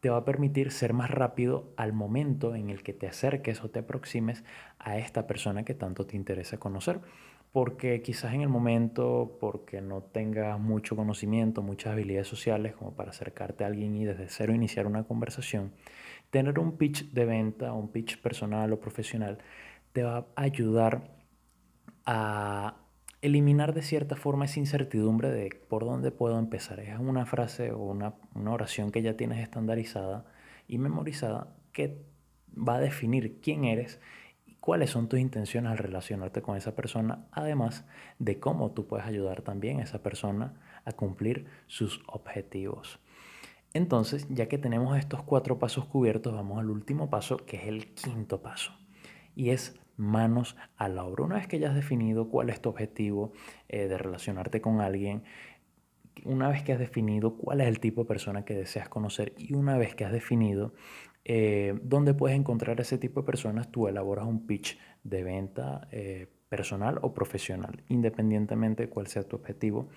te 0.00 0.10
va 0.10 0.18
a 0.18 0.24
permitir 0.26 0.70
ser 0.70 0.92
más 0.92 1.10
rápido 1.10 1.72
al 1.78 1.94
momento 1.94 2.54
en 2.54 2.68
el 2.68 2.82
que 2.82 2.92
te 2.92 3.06
acerques 3.06 3.64
o 3.64 3.70
te 3.70 3.78
aproximes 3.78 4.44
a 4.78 4.98
esta 4.98 5.26
persona 5.26 5.64
que 5.64 5.72
tanto 5.72 6.06
te 6.06 6.14
interesa 6.14 6.58
conocer. 6.58 7.00
Porque 7.52 8.02
quizás 8.02 8.34
en 8.34 8.42
el 8.42 8.50
momento, 8.50 9.38
porque 9.40 9.80
no 9.80 10.02
tengas 10.02 10.60
mucho 10.60 10.94
conocimiento, 10.94 11.62
muchas 11.62 11.92
habilidades 11.92 12.28
sociales 12.28 12.74
como 12.74 12.92
para 12.94 13.12
acercarte 13.12 13.64
a 13.64 13.68
alguien 13.68 13.96
y 13.96 14.04
desde 14.04 14.28
cero 14.28 14.54
iniciar 14.54 14.86
una 14.86 15.04
conversación, 15.04 15.72
tener 16.28 16.58
un 16.58 16.76
pitch 16.76 17.10
de 17.12 17.24
venta, 17.24 17.72
un 17.72 17.88
pitch 17.88 18.20
personal 18.20 18.72
o 18.74 18.80
profesional, 18.80 19.38
te 19.94 20.02
va 20.02 20.26
a 20.36 20.42
ayudar 20.42 21.16
a 22.04 22.83
eliminar 23.24 23.72
de 23.72 23.80
cierta 23.80 24.16
forma 24.16 24.44
esa 24.44 24.60
incertidumbre 24.60 25.30
de 25.30 25.48
por 25.68 25.86
dónde 25.86 26.10
puedo 26.10 26.38
empezar. 26.38 26.78
Es 26.80 26.98
una 26.98 27.24
frase 27.24 27.72
o 27.72 27.78
una, 27.78 28.14
oración 28.34 28.92
que 28.92 29.00
ya 29.00 29.16
tienes 29.16 29.38
estandarizada 29.38 30.26
y 30.68 30.76
memorizada 30.76 31.48
que 31.72 32.04
va 32.56 32.76
a 32.76 32.80
definir 32.80 33.40
quién 33.40 33.64
eres 33.64 33.98
y 34.44 34.56
cuáles 34.56 34.90
son 34.90 35.08
tus 35.08 35.20
intenciones 35.20 35.72
al 35.72 35.78
relacionarte 35.78 36.42
con 36.42 36.58
esa 36.58 36.76
persona, 36.76 37.26
además 37.32 37.86
de 38.18 38.38
cómo 38.38 38.72
tú 38.72 38.86
puedes 38.86 39.06
ayudar 39.06 39.40
también 39.40 39.80
a 39.80 39.84
esa 39.84 40.02
persona 40.02 40.60
a 40.84 40.92
cumplir 40.92 41.46
sus 41.66 42.02
objetivos. 42.06 43.00
Entonces, 43.72 44.26
ya 44.28 44.48
que 44.48 44.58
tenemos 44.58 44.98
estos 44.98 45.22
cuatro 45.22 45.58
pasos 45.58 45.86
cubiertos, 45.86 46.34
vamos 46.34 46.58
al 46.58 46.68
último 46.68 47.08
paso, 47.08 47.38
que 47.38 47.56
es 47.56 47.64
el 47.64 47.94
quinto 47.94 48.42
paso, 48.42 48.72
y 49.34 49.48
es 49.48 49.80
manos 49.96 50.56
a 50.76 50.88
la 50.88 51.04
obra. 51.04 51.24
Una 51.24 51.36
vez 51.36 51.46
que 51.46 51.58
ya 51.58 51.70
has 51.70 51.74
definido 51.74 52.28
cuál 52.28 52.50
es 52.50 52.60
tu 52.60 52.68
objetivo 52.68 53.32
eh, 53.68 53.88
de 53.88 53.98
relacionarte 53.98 54.60
con 54.60 54.80
alguien, 54.80 55.22
una 56.24 56.48
vez 56.48 56.62
que 56.62 56.72
has 56.72 56.78
definido 56.78 57.36
cuál 57.36 57.60
es 57.60 57.68
el 57.68 57.80
tipo 57.80 58.02
de 58.02 58.08
persona 58.08 58.44
que 58.44 58.54
deseas 58.54 58.88
conocer 58.88 59.34
y 59.36 59.54
una 59.54 59.76
vez 59.76 59.94
que 59.94 60.04
has 60.04 60.12
definido 60.12 60.74
eh, 61.24 61.78
dónde 61.82 62.14
puedes 62.14 62.36
encontrar 62.36 62.80
ese 62.80 62.98
tipo 62.98 63.20
de 63.20 63.26
personas, 63.26 63.70
tú 63.70 63.88
elaboras 63.88 64.26
un 64.26 64.46
pitch 64.46 64.78
de 65.02 65.24
venta 65.24 65.88
eh, 65.90 66.28
personal 66.48 66.98
o 67.02 67.14
profesional, 67.14 67.82
independientemente 67.88 68.84
de 68.84 68.88
cuál 68.88 69.06
sea 69.06 69.26
tu 69.26 69.36
objetivo. 69.36 69.88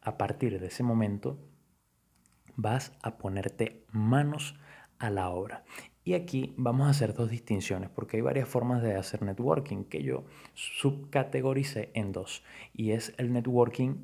A 0.00 0.16
partir 0.16 0.60
de 0.60 0.66
ese 0.68 0.84
momento 0.84 1.38
vas 2.56 2.92
a 3.02 3.18
ponerte 3.18 3.84
manos 3.90 4.58
a 4.98 5.10
la 5.10 5.30
obra. 5.30 5.64
Y 6.08 6.14
aquí 6.14 6.54
vamos 6.56 6.86
a 6.86 6.90
hacer 6.92 7.12
dos 7.12 7.28
distinciones, 7.28 7.90
porque 7.90 8.16
hay 8.16 8.22
varias 8.22 8.48
formas 8.48 8.82
de 8.82 8.94
hacer 8.94 9.20
networking 9.20 9.84
que 9.84 10.02
yo 10.02 10.24
subcategoricé 10.54 11.90
en 11.92 12.12
dos. 12.12 12.42
Y 12.72 12.92
es 12.92 13.12
el 13.18 13.30
networking 13.30 13.96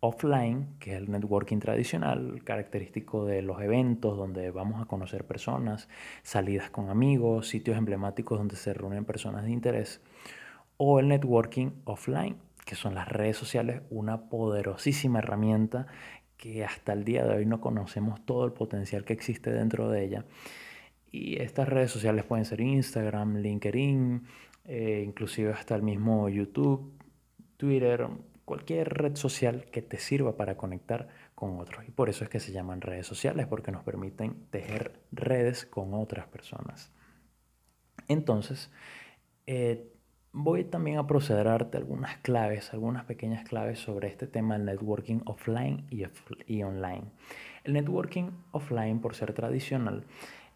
offline, 0.00 0.76
que 0.80 0.92
es 0.92 0.98
el 0.98 1.10
networking 1.10 1.58
tradicional, 1.58 2.42
característico 2.44 3.24
de 3.24 3.40
los 3.40 3.58
eventos 3.62 4.18
donde 4.18 4.50
vamos 4.50 4.82
a 4.82 4.84
conocer 4.84 5.26
personas, 5.26 5.88
salidas 6.22 6.68
con 6.68 6.90
amigos, 6.90 7.48
sitios 7.48 7.78
emblemáticos 7.78 8.36
donde 8.36 8.56
se 8.56 8.74
reúnen 8.74 9.06
personas 9.06 9.46
de 9.46 9.50
interés, 9.52 10.02
o 10.76 11.00
el 11.00 11.08
networking 11.08 11.70
offline, 11.86 12.36
que 12.66 12.74
son 12.74 12.94
las 12.94 13.08
redes 13.08 13.38
sociales, 13.38 13.80
una 13.88 14.28
poderosísima 14.28 15.20
herramienta 15.20 15.86
que 16.36 16.66
hasta 16.66 16.92
el 16.92 17.04
día 17.04 17.24
de 17.24 17.36
hoy 17.36 17.46
no 17.46 17.62
conocemos 17.62 18.22
todo 18.26 18.44
el 18.44 18.52
potencial 18.52 19.06
que 19.06 19.14
existe 19.14 19.50
dentro 19.50 19.88
de 19.88 20.04
ella 20.04 20.26
y 21.10 21.40
estas 21.40 21.68
redes 21.68 21.90
sociales 21.90 22.24
pueden 22.24 22.44
ser 22.44 22.60
Instagram, 22.60 23.36
LinkedIn, 23.36 24.22
eh, 24.64 25.02
inclusive 25.04 25.52
hasta 25.52 25.74
el 25.74 25.82
mismo 25.82 26.28
YouTube, 26.28 26.92
Twitter, 27.56 28.08
cualquier 28.44 28.88
red 28.94 29.16
social 29.16 29.64
que 29.70 29.82
te 29.82 29.98
sirva 29.98 30.36
para 30.36 30.56
conectar 30.56 31.08
con 31.34 31.58
otros. 31.58 31.86
Y 31.88 31.90
por 31.90 32.08
eso 32.08 32.24
es 32.24 32.30
que 32.30 32.40
se 32.40 32.52
llaman 32.52 32.80
redes 32.80 33.06
sociales, 33.06 33.46
porque 33.46 33.72
nos 33.72 33.82
permiten 33.82 34.46
tejer 34.50 35.00
redes 35.12 35.66
con 35.66 35.94
otras 35.94 36.26
personas. 36.26 36.92
Entonces, 38.08 38.70
eh, 39.46 39.92
voy 40.32 40.64
también 40.64 40.98
a 40.98 41.06
proceder 41.06 41.48
a 41.48 41.52
darte 41.52 41.76
algunas 41.76 42.18
claves, 42.18 42.72
algunas 42.72 43.04
pequeñas 43.04 43.48
claves 43.48 43.78
sobre 43.78 44.08
este 44.08 44.26
tema 44.26 44.56
del 44.56 44.66
networking 44.66 45.20
offline 45.26 45.86
y, 45.90 46.04
y 46.46 46.62
online. 46.62 47.04
El 47.64 47.72
networking 47.72 48.30
offline, 48.52 49.00
por 49.00 49.14
ser 49.14 49.32
tradicional, 49.32 50.04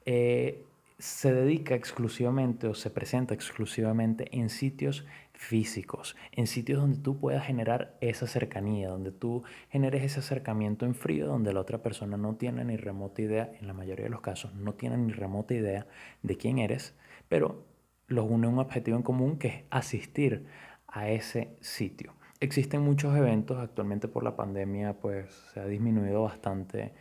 eh, 0.04 0.64
se 0.98 1.32
dedica 1.32 1.74
exclusivamente 1.74 2.66
o 2.68 2.74
se 2.74 2.90
presenta 2.90 3.34
exclusivamente 3.34 4.28
en 4.32 4.48
sitios 4.48 5.04
físicos, 5.32 6.16
en 6.32 6.46
sitios 6.46 6.80
donde 6.80 6.98
tú 6.98 7.18
puedas 7.18 7.44
generar 7.44 7.96
esa 8.00 8.26
cercanía, 8.26 8.88
donde 8.88 9.10
tú 9.10 9.42
generes 9.68 10.02
ese 10.02 10.20
acercamiento 10.20 10.86
en 10.86 10.94
frío, 10.94 11.26
donde 11.26 11.52
la 11.52 11.60
otra 11.60 11.82
persona 11.82 12.16
no 12.16 12.36
tiene 12.36 12.64
ni 12.64 12.76
remota 12.76 13.22
idea, 13.22 13.52
en 13.60 13.66
la 13.66 13.74
mayoría 13.74 14.04
de 14.04 14.10
los 14.10 14.20
casos 14.20 14.54
no 14.54 14.74
tiene 14.74 14.96
ni 14.96 15.12
remota 15.12 15.54
idea 15.54 15.86
de 16.22 16.36
quién 16.36 16.58
eres, 16.58 16.94
pero 17.28 17.64
los 18.06 18.30
une 18.30 18.46
un 18.46 18.58
objetivo 18.58 18.96
en 18.96 19.02
común 19.02 19.38
que 19.38 19.48
es 19.48 19.62
asistir 19.70 20.46
a 20.86 21.08
ese 21.08 21.56
sitio. 21.60 22.14
existen 22.40 22.82
muchos 22.82 23.16
eventos, 23.16 23.58
actualmente 23.58 24.06
por 24.06 24.22
la 24.22 24.36
pandemia 24.36 24.94
pues 24.94 25.32
se 25.52 25.60
ha 25.60 25.66
disminuido 25.66 26.22
bastante 26.22 26.92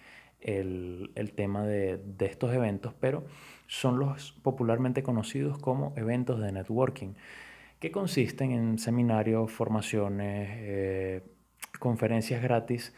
el, 0.44 1.34
tema 1.36 1.66
de, 1.66 2.00
estos 2.20 2.54
eventos, 2.54 2.94
pero 3.00 3.26
son 3.68 4.00
los 4.00 4.34
popularmente 4.44 5.04
conocidos 5.04 5.58
como 5.58 5.94
eventos 5.96 6.40
de 6.40 6.52
networking, 6.52 7.14
que 7.80 7.92
consisten 7.92 8.52
en 8.52 8.80
seminarios, 8.80 9.52
formaciones, 9.52 10.50
eh, 10.52 11.24
conferencias 11.80 12.42
gratis 12.42 12.94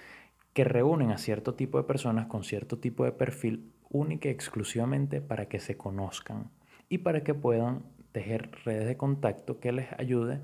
que 0.53 0.63
reúnen 0.63 1.11
a 1.11 1.17
cierto 1.17 1.55
tipo 1.55 1.77
de 1.77 1.85
personas 1.85 2.27
con 2.27 2.43
cierto 2.43 2.77
tipo 2.79 3.03
de 3.03 3.11
perfil 3.11 3.71
única 3.89 4.27
y 4.27 4.31
exclusivamente 4.31 5.21
para 5.21 5.47
que 5.47 5.59
se 5.59 5.77
conozcan 5.77 6.51
y 6.89 6.99
para 6.99 7.23
que 7.23 7.33
puedan 7.33 7.83
tejer 8.11 8.51
redes 8.63 8.87
de 8.87 8.97
contacto 8.97 9.59
que 9.59 9.71
les 9.71 9.91
ayude 9.93 10.41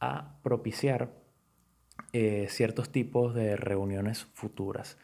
a 0.00 0.38
propiciar 0.42 1.12
eh, 2.12 2.46
ciertos 2.48 2.90
tipos 2.90 3.34
de 3.34 3.56
reuniones 3.56 4.24
futuras 4.34 4.98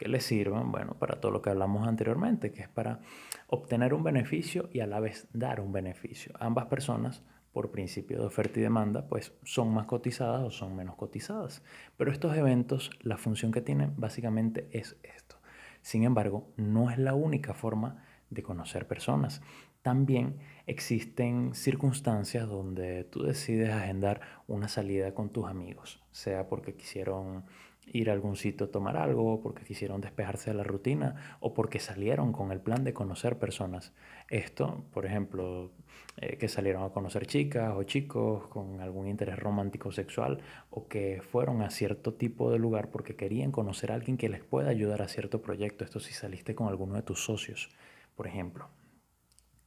que 0.00 0.08
les 0.08 0.24
sirvan, 0.24 0.72
bueno, 0.72 0.94
para 0.94 1.20
todo 1.20 1.30
lo 1.30 1.42
que 1.42 1.50
hablamos 1.50 1.86
anteriormente, 1.86 2.52
que 2.52 2.62
es 2.62 2.68
para 2.70 3.00
obtener 3.48 3.92
un 3.92 4.02
beneficio 4.02 4.70
y 4.72 4.80
a 4.80 4.86
la 4.86 4.98
vez 4.98 5.28
dar 5.34 5.60
un 5.60 5.72
beneficio. 5.72 6.32
Ambas 6.40 6.68
personas, 6.68 7.22
por 7.52 7.70
principio 7.70 8.18
de 8.18 8.24
oferta 8.24 8.58
y 8.58 8.62
demanda, 8.62 9.06
pues 9.08 9.34
son 9.42 9.74
más 9.74 9.84
cotizadas 9.84 10.40
o 10.40 10.50
son 10.50 10.74
menos 10.74 10.96
cotizadas. 10.96 11.62
Pero 11.98 12.10
estos 12.10 12.34
eventos, 12.34 12.90
la 13.02 13.18
función 13.18 13.52
que 13.52 13.60
tienen 13.60 13.92
básicamente 13.98 14.70
es 14.72 14.96
esto. 15.02 15.36
Sin 15.82 16.04
embargo, 16.04 16.50
no 16.56 16.90
es 16.90 16.96
la 16.96 17.12
única 17.12 17.52
forma 17.52 18.02
de 18.30 18.42
conocer 18.42 18.86
personas. 18.86 19.42
También 19.82 20.38
existen 20.64 21.52
circunstancias 21.52 22.48
donde 22.48 23.04
tú 23.04 23.22
decides 23.22 23.68
agendar 23.68 24.22
una 24.46 24.68
salida 24.68 25.12
con 25.12 25.28
tus 25.28 25.46
amigos, 25.46 26.02
sea 26.10 26.48
porque 26.48 26.74
quisieron 26.74 27.44
ir 27.86 28.10
a 28.10 28.12
algún 28.12 28.36
sitio 28.36 28.66
a 28.66 28.70
tomar 28.70 28.96
algo, 28.96 29.40
porque 29.42 29.64
quisieron 29.64 30.00
despejarse 30.00 30.50
de 30.50 30.56
la 30.56 30.62
rutina 30.62 31.38
o 31.40 31.54
porque 31.54 31.80
salieron 31.80 32.32
con 32.32 32.52
el 32.52 32.60
plan 32.60 32.84
de 32.84 32.92
conocer 32.92 33.38
personas. 33.38 33.92
Esto, 34.28 34.84
por 34.92 35.06
ejemplo, 35.06 35.72
eh, 36.16 36.36
que 36.38 36.48
salieron 36.48 36.84
a 36.84 36.90
conocer 36.90 37.26
chicas 37.26 37.72
o 37.76 37.82
chicos 37.84 38.46
con 38.48 38.80
algún 38.80 39.08
interés 39.08 39.38
romántico 39.38 39.92
sexual 39.92 40.40
o 40.70 40.86
que 40.86 41.22
fueron 41.22 41.62
a 41.62 41.70
cierto 41.70 42.14
tipo 42.14 42.50
de 42.50 42.58
lugar 42.58 42.90
porque 42.90 43.16
querían 43.16 43.52
conocer 43.52 43.90
a 43.90 43.94
alguien 43.94 44.16
que 44.16 44.28
les 44.28 44.42
pueda 44.42 44.70
ayudar 44.70 45.02
a 45.02 45.08
cierto 45.08 45.40
proyecto. 45.40 45.84
Esto 45.84 46.00
si 46.00 46.12
saliste 46.12 46.54
con 46.54 46.68
alguno 46.68 46.94
de 46.94 47.02
tus 47.02 47.24
socios, 47.24 47.70
por 48.14 48.26
ejemplo. 48.26 48.68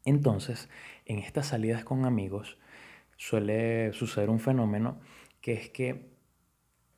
Entonces, 0.05 0.69
en 1.05 1.19
estas 1.19 1.47
salidas 1.47 1.83
con 1.83 2.05
amigos 2.05 2.57
suele 3.17 3.93
suceder 3.93 4.29
un 4.29 4.39
fenómeno 4.39 4.99
que 5.39 5.53
es 5.53 5.69
que 5.69 6.13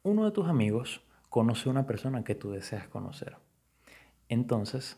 uno 0.03 0.25
de 0.25 0.31
tus 0.31 0.48
amigos 0.48 1.04
conoce 1.36 1.68
una 1.68 1.86
persona 1.86 2.24
que 2.24 2.34
tú 2.34 2.51
deseas 2.51 2.88
conocer. 2.88 3.36
Entonces, 4.30 4.98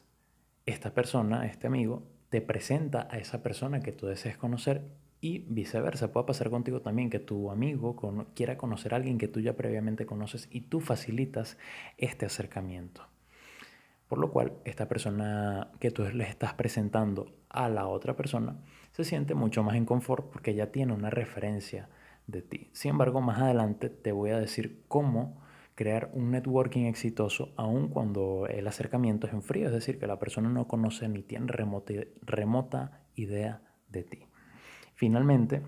esta 0.68 0.94
persona, 0.94 1.48
este 1.48 1.66
amigo, 1.66 2.04
te 2.30 2.42
presenta 2.42 3.08
a 3.10 3.18
esa 3.18 3.42
persona 3.42 3.80
que 3.80 3.92
tú 3.92 4.06
deseas 4.06 4.38
conocer 4.38 4.84
y 5.20 5.40
viceversa. 5.40 6.14
Puede 6.14 6.28
pasar 6.28 6.52
contigo 6.52 6.80
también 6.80 7.10
que 7.10 7.18
tu 7.18 7.50
amigo 7.50 7.96
quiera 8.36 8.56
conocer 8.56 8.94
a 8.94 8.98
alguien 8.98 9.18
que 9.18 9.28
tú 9.28 9.40
ya 9.40 9.56
previamente 9.56 10.06
conoces 10.06 10.48
y 10.52 10.62
tú 10.62 10.80
facilitas 10.80 11.58
este 11.98 12.28
acercamiento. 12.28 13.02
Por 14.08 14.20
lo 14.20 14.32
cual, 14.32 14.54
esta 14.64 14.88
persona 14.88 15.72
que 15.80 15.90
tú 15.90 16.04
le 16.04 16.26
estás 16.26 16.54
presentando 16.54 17.34
a 17.50 17.68
la 17.68 17.88
otra 17.88 18.16
persona 18.16 18.58
se 18.92 19.06
siente 19.06 19.34
mucho 19.34 19.64
más 19.64 19.76
en 19.76 19.86
confort 19.86 20.30
porque 20.30 20.54
ya 20.54 20.72
tiene 20.72 20.94
una 20.94 21.10
referencia 21.10 21.90
de 22.28 22.44
ti. 22.44 22.70
Sin 22.74 22.92
embargo, 22.92 23.22
más 23.22 23.42
adelante 23.42 23.90
te 23.90 24.12
voy 24.12 24.30
a 24.30 24.40
decir 24.40 24.84
cómo 24.88 25.47
crear 25.78 26.10
un 26.14 26.32
networking 26.32 26.86
exitoso 26.86 27.54
aun 27.56 27.90
cuando 27.90 28.48
el 28.50 28.66
acercamiento 28.66 29.28
es 29.28 29.34
en 29.34 29.44
frío, 29.44 29.68
es 29.68 29.72
decir, 29.72 30.00
que 30.00 30.08
la 30.08 30.18
persona 30.18 30.50
no 30.50 30.68
conoce 30.68 31.08
ni 31.08 31.22
tiene 31.22 31.46
remota, 31.52 33.04
idea 33.14 33.62
de 33.88 34.04
ti. 34.04 34.20
Finalmente, 34.96 35.62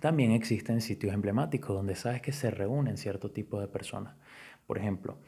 también 0.00 0.30
existen 0.32 0.80
sitios 0.80 1.12
emblemáticos 1.12 1.76
donde 1.76 1.94
sabes 1.94 2.22
que 2.22 2.32
se 2.32 2.50
reúnen 2.50 2.96
cierto 2.96 3.30
tipo 3.30 3.60
de 3.60 3.68
personas. 3.68 4.16
Por 4.66 4.78
ejemplo, 4.78 5.18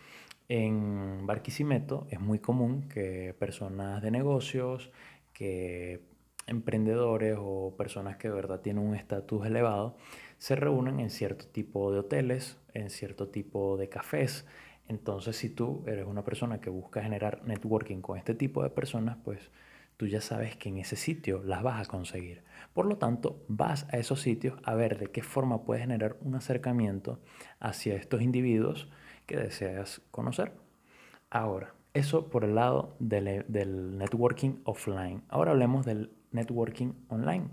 en 0.49 1.27
Barquisimeto 1.27 2.07
es 2.09 2.21
muy 2.21 2.39
común 2.39 2.89
que 2.89 3.35
personas 3.39 4.01
de 4.01 4.11
negocios, 4.11 4.91
que 5.35 6.01
emprendedores 6.47 7.37
o 7.39 7.75
personas 7.77 8.17
que 8.17 8.29
de 8.29 8.35
verdad 8.35 8.61
tienen 8.61 8.83
un 8.83 8.95
estatus 8.95 9.45
elevado, 9.45 9.99
se 10.39 10.57
reúnen 10.57 11.01
en 11.01 11.11
cierto 11.11 11.47
tipo 11.47 11.93
de 11.93 11.99
hoteles, 11.99 12.57
en 12.75 12.91
cierto 12.91 13.29
tipo 13.29 13.77
de 13.77 13.89
cafés. 13.89 14.47
Entonces, 14.89 15.37
si 15.37 15.51
tú 15.51 15.85
eres 15.87 16.07
una 16.07 16.25
persona 16.25 16.61
que 16.61 16.71
busca 16.71 17.03
generar 17.03 17.43
networking 17.45 18.01
con 18.01 18.19
este 18.19 18.35
tipo 18.35 18.63
de 18.63 18.71
personas, 18.71 19.19
pues 19.25 19.51
tú 19.97 20.07
ya 20.07 20.21
sabes 20.21 20.57
que 20.57 20.71
en 20.71 20.79
ese 20.79 20.97
sitio 20.97 21.43
las 21.45 21.63
vas 21.63 21.87
a 21.87 21.91
conseguir. 21.91 22.43
Por 22.73 22.87
lo 22.87 22.97
tanto, 22.97 23.45
vas 23.49 23.87
a 23.93 23.99
esos 23.99 24.23
sitios 24.23 24.59
a 24.65 24.75
ver 24.75 24.99
de 24.99 25.09
qué 25.09 25.23
forma 25.23 25.65
puedes 25.65 25.83
generar 25.83 26.17
un 26.23 26.35
acercamiento 26.35 27.21
hacia 27.59 27.97
estos 27.97 28.23
individuos 28.23 28.91
que 29.27 29.37
deseas 29.37 30.01
conocer. 30.11 30.55
Ahora, 31.29 31.75
eso 31.93 32.31
por 32.31 32.45
el 32.45 32.55
lado 32.55 32.97
del, 32.99 33.45
del 33.49 33.99
networking 33.99 34.61
offline. 34.65 35.23
Ahora 35.29 35.51
hablemos 35.51 35.85
del 35.85 36.13
networking 36.33 36.95
online, 37.09 37.49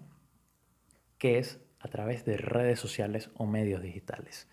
que 1.18 1.40
es 1.40 1.60
a 1.80 1.88
través 1.88 2.26
de 2.26 2.38
redes 2.38 2.80
sociales 2.80 3.30
o 3.36 3.46
medios 3.46 3.82
digitales. 3.82 4.48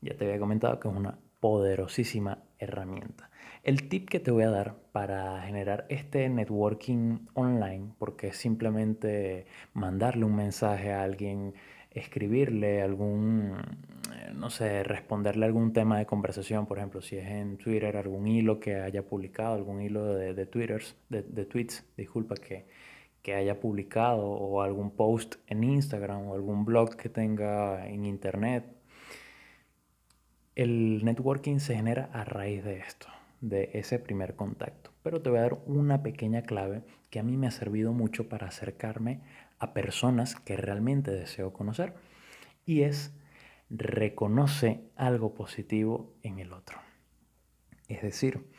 Ya 0.00 0.16
te 0.16 0.24
había 0.24 0.38
comentado 0.38 0.80
que 0.80 0.88
es 0.88 0.94
una 0.94 1.18
poderosísima 1.40 2.42
herramienta. 2.58 3.30
El 3.62 3.88
tip 3.88 4.08
que 4.08 4.20
te 4.20 4.30
voy 4.30 4.44
a 4.44 4.50
dar 4.50 4.76
para 4.92 5.42
generar 5.42 5.86
este 5.88 6.28
networking 6.28 7.26
online, 7.34 7.92
porque 7.98 8.28
es 8.28 8.36
simplemente 8.36 9.46
mandarle 9.74 10.24
un 10.24 10.36
mensaje 10.36 10.92
a 10.92 11.02
alguien, 11.02 11.54
escribirle 11.90 12.80
algún, 12.82 13.54
eh, 14.14 14.32
no 14.34 14.48
sé, 14.48 14.82
responderle 14.84 15.46
algún 15.46 15.72
tema 15.72 15.98
de 15.98 16.06
conversación, 16.06 16.66
por 16.66 16.78
ejemplo, 16.78 17.02
si 17.02 17.16
es 17.16 17.28
en 17.28 17.58
Twitter, 17.58 17.96
algún 17.96 18.26
hilo 18.26 18.60
que 18.60 18.76
haya 18.76 19.04
publicado, 19.04 19.54
algún 19.54 19.82
hilo 19.82 20.14
de, 20.14 20.34
de 20.34 20.46
Twitters, 20.46 20.96
de, 21.08 21.22
de 21.22 21.44
tweets, 21.44 21.84
disculpa, 21.96 22.36
que, 22.36 22.66
que 23.22 23.34
haya 23.34 23.60
publicado 23.60 24.24
o 24.26 24.62
algún 24.62 24.90
post 24.90 25.36
en 25.46 25.64
Instagram 25.64 26.28
o 26.28 26.34
algún 26.34 26.64
blog 26.64 26.96
que 26.96 27.08
tenga 27.08 27.86
en 27.86 28.06
internet. 28.06 28.79
El 30.54 31.04
networking 31.04 31.58
se 31.58 31.76
genera 31.76 32.10
a 32.12 32.24
raíz 32.24 32.64
de 32.64 32.78
esto, 32.78 33.06
de 33.40 33.70
ese 33.74 33.98
primer 33.98 34.34
contacto. 34.34 34.90
Pero 35.02 35.22
te 35.22 35.30
voy 35.30 35.38
a 35.38 35.42
dar 35.42 35.58
una 35.66 36.02
pequeña 36.02 36.42
clave 36.42 36.82
que 37.08 37.20
a 37.20 37.22
mí 37.22 37.36
me 37.36 37.46
ha 37.46 37.52
servido 37.52 37.92
mucho 37.92 38.28
para 38.28 38.48
acercarme 38.48 39.20
a 39.58 39.72
personas 39.72 40.34
que 40.36 40.56
realmente 40.56 41.10
deseo 41.10 41.52
conocer. 41.52 41.94
Y 42.66 42.82
es 42.82 43.14
reconoce 43.70 44.90
algo 44.96 45.34
positivo 45.34 46.14
en 46.22 46.40
el 46.40 46.52
otro. 46.52 46.78
Es 47.88 48.02
decir, 48.02 48.50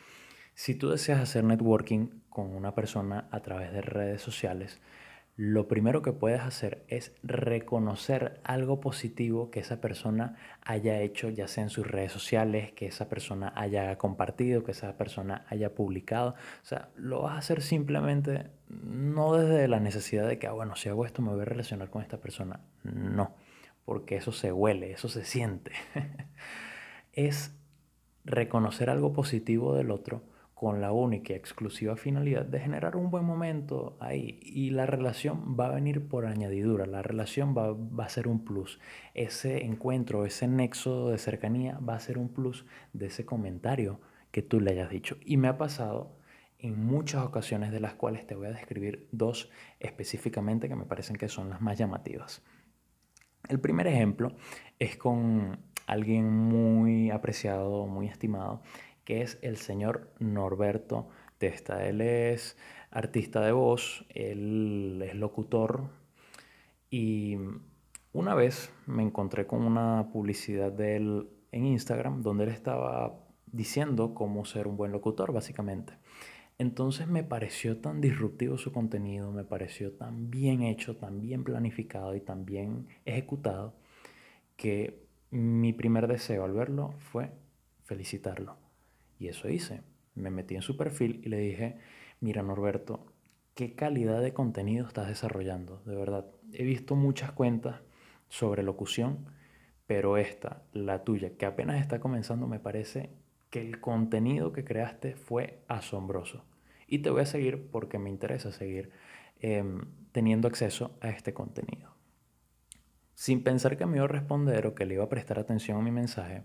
si 0.54 0.74
tú 0.74 0.90
deseas 0.90 1.20
hacer 1.20 1.44
networking 1.44 2.22
con 2.28 2.54
una 2.54 2.74
persona 2.74 3.28
a 3.30 3.40
través 3.40 3.72
de 3.72 3.82
redes 3.82 4.22
sociales, 4.22 4.80
lo 5.36 5.66
primero 5.66 6.02
que 6.02 6.12
puedes 6.12 6.42
hacer 6.42 6.84
es 6.88 7.14
reconocer 7.22 8.40
algo 8.44 8.80
positivo 8.80 9.50
que 9.50 9.60
esa 9.60 9.80
persona 9.80 10.36
haya 10.60 11.00
hecho, 11.00 11.30
ya 11.30 11.48
sea 11.48 11.64
en 11.64 11.70
sus 11.70 11.86
redes 11.86 12.12
sociales, 12.12 12.72
que 12.72 12.86
esa 12.86 13.08
persona 13.08 13.50
haya 13.56 13.96
compartido, 13.96 14.62
que 14.62 14.72
esa 14.72 14.96
persona 14.98 15.46
haya 15.48 15.74
publicado. 15.74 16.34
O 16.62 16.66
sea, 16.66 16.90
lo 16.96 17.22
vas 17.22 17.32
a 17.32 17.38
hacer 17.38 17.62
simplemente 17.62 18.50
no 18.68 19.34
desde 19.36 19.68
la 19.68 19.80
necesidad 19.80 20.28
de 20.28 20.38
que, 20.38 20.46
ah, 20.46 20.52
bueno, 20.52 20.76
si 20.76 20.90
hago 20.90 21.06
esto 21.06 21.22
me 21.22 21.30
voy 21.30 21.40
a 21.40 21.46
relacionar 21.46 21.88
con 21.88 22.02
esta 22.02 22.18
persona. 22.18 22.60
No, 22.82 23.34
porque 23.86 24.16
eso 24.16 24.32
se 24.32 24.52
huele, 24.52 24.92
eso 24.92 25.08
se 25.08 25.24
siente. 25.24 25.72
es 27.14 27.54
reconocer 28.24 28.90
algo 28.90 29.14
positivo 29.14 29.74
del 29.74 29.90
otro 29.90 30.22
con 30.62 30.80
la 30.80 30.92
única 30.92 31.32
y 31.32 31.36
exclusiva 31.36 31.96
finalidad 31.96 32.44
de 32.44 32.60
generar 32.60 32.94
un 32.94 33.10
buen 33.10 33.24
momento 33.24 33.96
ahí. 33.98 34.38
Y 34.44 34.70
la 34.70 34.86
relación 34.86 35.56
va 35.58 35.66
a 35.66 35.74
venir 35.74 36.06
por 36.06 36.24
añadidura, 36.24 36.86
la 36.86 37.02
relación 37.02 37.52
va, 37.52 37.72
va, 37.72 38.04
a 38.04 38.08
ser 38.08 38.28
un 38.28 38.44
plus. 38.44 38.78
Ese 39.12 39.64
encuentro, 39.64 40.24
ese 40.24 40.46
nexo 40.46 41.08
de 41.08 41.18
cercanía 41.18 41.80
va 41.80 41.96
a 41.96 41.98
ser 41.98 42.16
un 42.16 42.28
plus 42.28 42.64
de 42.92 43.06
ese 43.06 43.26
comentario 43.26 44.00
que 44.30 44.42
tú 44.42 44.60
le 44.60 44.70
hayas 44.70 44.88
dicho. 44.88 45.16
Y 45.24 45.36
me 45.36 45.48
ha 45.48 45.58
pasado 45.58 46.16
en 46.60 46.78
muchas 46.78 47.24
ocasiones 47.24 47.72
de 47.72 47.80
las 47.80 47.94
cuales 47.94 48.24
te 48.24 48.36
voy 48.36 48.46
a 48.46 48.52
describir 48.52 49.08
dos 49.10 49.50
específicamente 49.80 50.68
que 50.68 50.76
me 50.76 50.84
parecen 50.84 51.16
que 51.16 51.28
son 51.28 51.50
las 51.50 51.60
más 51.60 51.76
llamativas. 51.76 52.40
El 53.48 53.58
primer 53.58 53.88
ejemplo 53.88 54.36
es 54.78 54.96
con 54.96 55.58
alguien 55.88 56.32
muy 56.32 57.10
apreciado, 57.10 57.88
muy 57.88 58.06
estimado, 58.06 58.62
que 59.04 59.22
es 59.22 59.38
el 59.42 59.56
señor 59.56 60.10
Norberto 60.18 61.08
Testa. 61.38 61.86
Él 61.86 62.00
es 62.00 62.56
artista 62.90 63.40
de 63.40 63.52
voz, 63.52 64.04
él 64.10 65.02
es 65.04 65.14
locutor 65.14 65.88
y 66.90 67.38
Una 68.14 68.34
vez 68.34 68.70
me 68.86 69.02
encontré 69.02 69.46
con 69.46 69.62
una 69.62 70.10
publicidad 70.12 70.70
de 70.70 70.96
él 70.96 71.30
en 71.50 71.64
Instagram 71.64 72.22
donde 72.22 72.44
él 72.44 72.50
estaba 72.50 73.18
diciendo 73.46 74.12
cómo 74.14 74.44
ser 74.44 74.66
un 74.66 74.76
buen 74.76 74.92
locutor, 74.92 75.32
básicamente. 75.32 75.94
Entonces 76.58 77.06
me 77.08 77.24
pareció 77.24 77.78
tan 77.78 78.02
disruptivo 78.02 78.58
su 78.58 78.70
contenido, 78.70 79.32
me 79.32 79.44
pareció 79.44 79.92
tan 79.92 80.30
bien 80.30 80.62
hecho, 80.62 80.96
tan 80.96 81.22
bien 81.22 81.42
planificado 81.42 82.14
y 82.14 82.20
tan 82.20 82.44
bien 82.44 82.86
ejecutado, 83.06 83.74
que 84.56 85.06
mi 85.30 85.72
primer 85.72 86.06
deseo 86.06 86.44
al 86.44 86.52
verlo 86.52 86.92
fue 86.98 87.32
felicitarlo. 87.84 88.61
Y 89.22 89.28
eso 89.28 89.48
hice. 89.48 89.82
Me 90.16 90.30
metí 90.30 90.56
en 90.56 90.62
su 90.62 90.76
perfil 90.76 91.20
y 91.22 91.28
le 91.28 91.38
dije, 91.38 91.76
mira 92.18 92.42
Norberto, 92.42 93.06
qué 93.54 93.76
calidad 93.76 94.20
de 94.20 94.32
contenido 94.32 94.84
estás 94.84 95.06
desarrollando, 95.06 95.80
de 95.86 95.94
verdad. 95.94 96.26
He 96.52 96.64
visto 96.64 96.96
muchas 96.96 97.30
cuentas 97.30 97.82
sobre 98.28 98.64
locución, 98.64 99.26
pero 99.86 100.16
esta, 100.16 100.64
la 100.72 101.04
tuya, 101.04 101.36
que 101.36 101.46
apenas 101.46 101.80
está 101.80 102.00
comenzando, 102.00 102.48
me 102.48 102.58
parece 102.58 103.10
que 103.48 103.60
el 103.60 103.80
contenido 103.80 104.52
que 104.52 104.64
creaste 104.64 105.14
fue 105.14 105.62
asombroso. 105.68 106.44
Y 106.88 106.98
te 106.98 107.10
voy 107.10 107.22
a 107.22 107.26
seguir 107.26 107.68
porque 107.70 108.00
me 108.00 108.10
interesa 108.10 108.50
seguir 108.50 108.90
em, 109.38 109.82
teniendo 110.10 110.48
acceso 110.48 110.98
a 111.00 111.10
este 111.10 111.32
contenido. 111.32 111.94
Sin 113.14 113.44
pensar 113.44 113.76
que 113.76 113.86
me 113.86 113.98
iba 113.98 114.04
a 114.04 114.08
responder 114.08 114.66
o 114.66 114.74
que 114.74 114.84
le 114.84 114.94
iba 114.94 115.04
a 115.04 115.08
prestar 115.08 115.38
atención 115.38 115.78
a 115.78 115.82
mi 115.82 115.92
mensaje, 115.92 116.42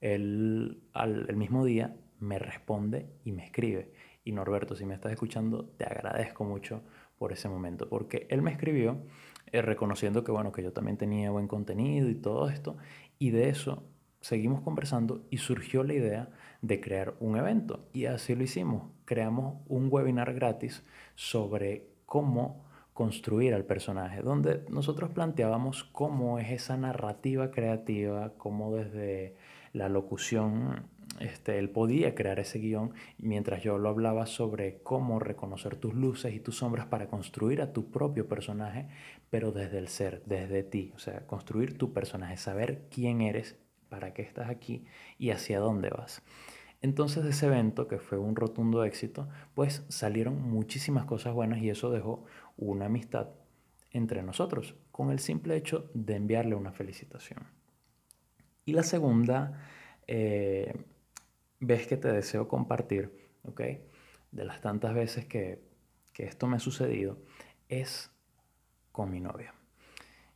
él 0.00 0.82
al 0.92 1.26
el 1.28 1.36
mismo 1.36 1.64
día 1.64 1.96
me 2.18 2.38
responde 2.38 3.08
y 3.24 3.32
me 3.32 3.44
escribe. 3.44 3.92
Y 4.24 4.32
Norberto, 4.32 4.74
si 4.74 4.84
me 4.84 4.94
estás 4.94 5.12
escuchando, 5.12 5.66
te 5.76 5.84
agradezco 5.84 6.44
mucho 6.44 6.82
por 7.18 7.32
ese 7.32 7.48
momento, 7.48 7.88
porque 7.88 8.26
él 8.30 8.42
me 8.42 8.50
escribió 8.50 9.02
eh, 9.52 9.62
reconociendo 9.62 10.24
que, 10.24 10.32
bueno, 10.32 10.52
que 10.52 10.62
yo 10.62 10.72
también 10.72 10.96
tenía 10.96 11.30
buen 11.30 11.48
contenido 11.48 12.08
y 12.08 12.14
todo 12.14 12.48
esto, 12.48 12.76
y 13.18 13.30
de 13.30 13.48
eso 13.48 13.84
seguimos 14.20 14.62
conversando 14.62 15.24
y 15.30 15.38
surgió 15.38 15.84
la 15.84 15.94
idea 15.94 16.30
de 16.60 16.80
crear 16.80 17.14
un 17.20 17.36
evento. 17.36 17.88
Y 17.92 18.06
así 18.06 18.34
lo 18.34 18.42
hicimos. 18.42 18.90
Creamos 19.04 19.62
un 19.68 19.88
webinar 19.90 20.34
gratis 20.34 20.82
sobre 21.14 21.88
cómo 22.06 22.64
construir 22.92 23.54
al 23.54 23.64
personaje, 23.64 24.22
donde 24.22 24.64
nosotros 24.68 25.10
planteábamos 25.10 25.84
cómo 25.84 26.38
es 26.38 26.50
esa 26.50 26.76
narrativa 26.76 27.50
creativa, 27.50 28.32
cómo 28.38 28.74
desde 28.74 29.36
la 29.76 29.88
locución 29.90 30.88
este, 31.20 31.58
él 31.58 31.70
podía 31.70 32.14
crear 32.14 32.38
ese 32.38 32.58
guion 32.58 32.92
mientras 33.18 33.62
yo 33.62 33.78
lo 33.78 33.88
hablaba 33.88 34.26
sobre 34.26 34.78
cómo 34.82 35.18
reconocer 35.18 35.76
tus 35.76 35.94
luces 35.94 36.34
y 36.34 36.40
tus 36.40 36.58
sombras 36.58 36.86
para 36.86 37.08
construir 37.08 37.60
a 37.60 37.72
tu 37.72 37.90
propio 37.90 38.26
personaje, 38.26 38.88
pero 39.30 39.52
desde 39.52 39.78
el 39.78 39.88
ser, 39.88 40.22
desde 40.26 40.62
ti, 40.62 40.92
o 40.94 40.98
sea, 40.98 41.26
construir 41.26 41.76
tu 41.76 41.92
personaje, 41.92 42.36
saber 42.36 42.86
quién 42.90 43.20
eres, 43.20 43.56
para 43.88 44.12
qué 44.14 44.22
estás 44.22 44.48
aquí 44.48 44.84
y 45.18 45.30
hacia 45.30 45.60
dónde 45.60 45.90
vas. 45.90 46.22
Entonces 46.82 47.24
de 47.24 47.30
ese 47.30 47.46
evento, 47.46 47.86
que 47.88 47.98
fue 47.98 48.18
un 48.18 48.36
rotundo 48.36 48.84
éxito, 48.84 49.28
pues 49.54 49.84
salieron 49.88 50.42
muchísimas 50.42 51.04
cosas 51.04 51.34
buenas 51.34 51.60
y 51.60 51.70
eso 51.70 51.90
dejó 51.90 52.24
una 52.56 52.86
amistad 52.86 53.28
entre 53.92 54.22
nosotros, 54.22 54.74
con 54.90 55.10
el 55.10 55.18
simple 55.18 55.56
hecho 55.56 55.90
de 55.94 56.16
enviarle 56.16 56.54
una 56.54 56.72
felicitación. 56.72 57.55
Y 58.66 58.72
la 58.72 58.82
segunda 58.82 59.62
eh, 60.08 60.74
ves 61.60 61.86
que 61.86 61.96
te 61.96 62.12
deseo 62.12 62.48
compartir, 62.48 63.12
¿ok? 63.44 63.60
De 64.32 64.44
las 64.44 64.60
tantas 64.60 64.92
veces 64.92 65.24
que, 65.24 65.62
que 66.12 66.24
esto 66.24 66.48
me 66.48 66.56
ha 66.56 66.58
sucedido, 66.58 67.16
es 67.68 68.10
con 68.90 69.12
mi 69.12 69.20
novia. 69.20 69.54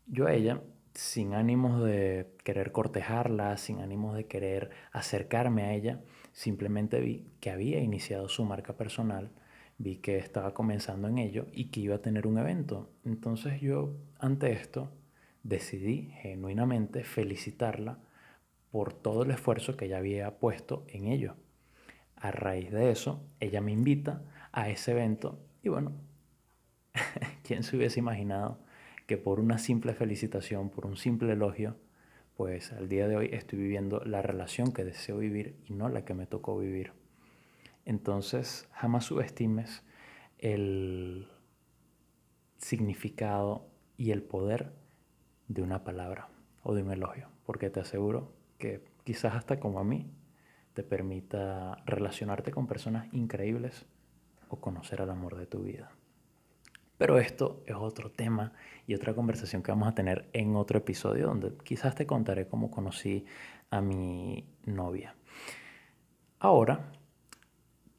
Yo 0.06 0.28
a 0.28 0.32
ella, 0.32 0.62
sin 0.94 1.34
ánimos 1.34 1.82
de 1.82 2.28
querer 2.44 2.70
cortejarla, 2.70 3.56
sin 3.56 3.80
ánimos 3.80 4.14
de 4.16 4.26
querer 4.26 4.70
acercarme 4.92 5.64
a 5.64 5.72
ella, 5.74 6.00
simplemente 6.32 7.00
vi 7.00 7.26
que 7.40 7.50
había 7.50 7.80
iniciado 7.80 8.28
su 8.28 8.44
marca 8.44 8.76
personal, 8.76 9.32
vi 9.78 9.96
que 9.96 10.18
estaba 10.18 10.54
comenzando 10.54 11.08
en 11.08 11.18
ello 11.18 11.48
y 11.52 11.70
que 11.70 11.80
iba 11.80 11.96
a 11.96 12.02
tener 12.02 12.28
un 12.28 12.38
evento. 12.38 12.90
Entonces 13.04 13.60
yo, 13.60 13.96
ante 14.20 14.52
esto, 14.52 14.92
decidí 15.42 16.12
genuinamente 16.20 17.02
felicitarla 17.02 17.98
por 18.70 18.92
todo 18.92 19.22
el 19.22 19.30
esfuerzo 19.30 19.76
que 19.76 19.86
ella 19.86 19.98
había 19.98 20.38
puesto 20.38 20.84
en 20.88 21.06
ello. 21.06 21.34
A 22.16 22.30
raíz 22.30 22.70
de 22.70 22.90
eso, 22.90 23.22
ella 23.40 23.60
me 23.60 23.72
invita 23.72 24.22
a 24.52 24.68
ese 24.68 24.92
evento 24.92 25.38
y 25.62 25.68
bueno, 25.68 25.92
¿quién 27.42 27.62
se 27.62 27.76
hubiese 27.76 27.98
imaginado 27.98 28.58
que 29.06 29.16
por 29.16 29.40
una 29.40 29.58
simple 29.58 29.94
felicitación, 29.94 30.70
por 30.70 30.86
un 30.86 30.96
simple 30.96 31.32
elogio, 31.32 31.76
pues 32.36 32.72
al 32.72 32.88
día 32.88 33.08
de 33.08 33.16
hoy 33.16 33.30
estoy 33.32 33.58
viviendo 33.58 34.00
la 34.04 34.22
relación 34.22 34.72
que 34.72 34.84
deseo 34.84 35.18
vivir 35.18 35.56
y 35.66 35.74
no 35.74 35.88
la 35.88 36.04
que 36.04 36.14
me 36.14 36.26
tocó 36.26 36.58
vivir? 36.58 36.92
Entonces, 37.84 38.68
jamás 38.72 39.04
subestimes 39.04 39.82
el 40.38 41.28
significado 42.58 43.66
y 43.96 44.12
el 44.12 44.22
poder 44.22 44.72
de 45.48 45.62
una 45.62 45.82
palabra 45.82 46.28
o 46.62 46.74
de 46.74 46.82
un 46.82 46.92
elogio, 46.92 47.28
porque 47.44 47.68
te 47.70 47.80
aseguro 47.80 48.32
que 48.60 48.84
quizás 49.02 49.34
hasta 49.34 49.58
como 49.58 49.80
a 49.80 49.84
mí 49.84 50.08
te 50.74 50.84
permita 50.84 51.82
relacionarte 51.84 52.52
con 52.52 52.68
personas 52.68 53.12
increíbles 53.12 53.86
o 54.48 54.60
conocer 54.60 55.02
al 55.02 55.10
amor 55.10 55.36
de 55.36 55.46
tu 55.46 55.64
vida. 55.64 55.90
Pero 56.96 57.18
esto 57.18 57.62
es 57.66 57.74
otro 57.74 58.10
tema 58.10 58.52
y 58.86 58.94
otra 58.94 59.14
conversación 59.14 59.62
que 59.62 59.72
vamos 59.72 59.88
a 59.88 59.94
tener 59.94 60.28
en 60.32 60.54
otro 60.54 60.78
episodio 60.78 61.26
donde 61.26 61.56
quizás 61.64 61.94
te 61.94 62.06
contaré 62.06 62.46
cómo 62.46 62.70
conocí 62.70 63.24
a 63.70 63.80
mi 63.80 64.44
novia. 64.66 65.16
Ahora 66.38 66.92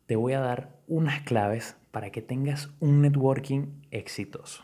te 0.05 0.15
voy 0.15 0.33
a 0.33 0.39
dar 0.39 0.77
unas 0.87 1.21
claves 1.21 1.75
para 1.91 2.11
que 2.11 2.21
tengas 2.21 2.69
un 2.79 3.01
networking 3.01 3.81
exitoso. 3.91 4.63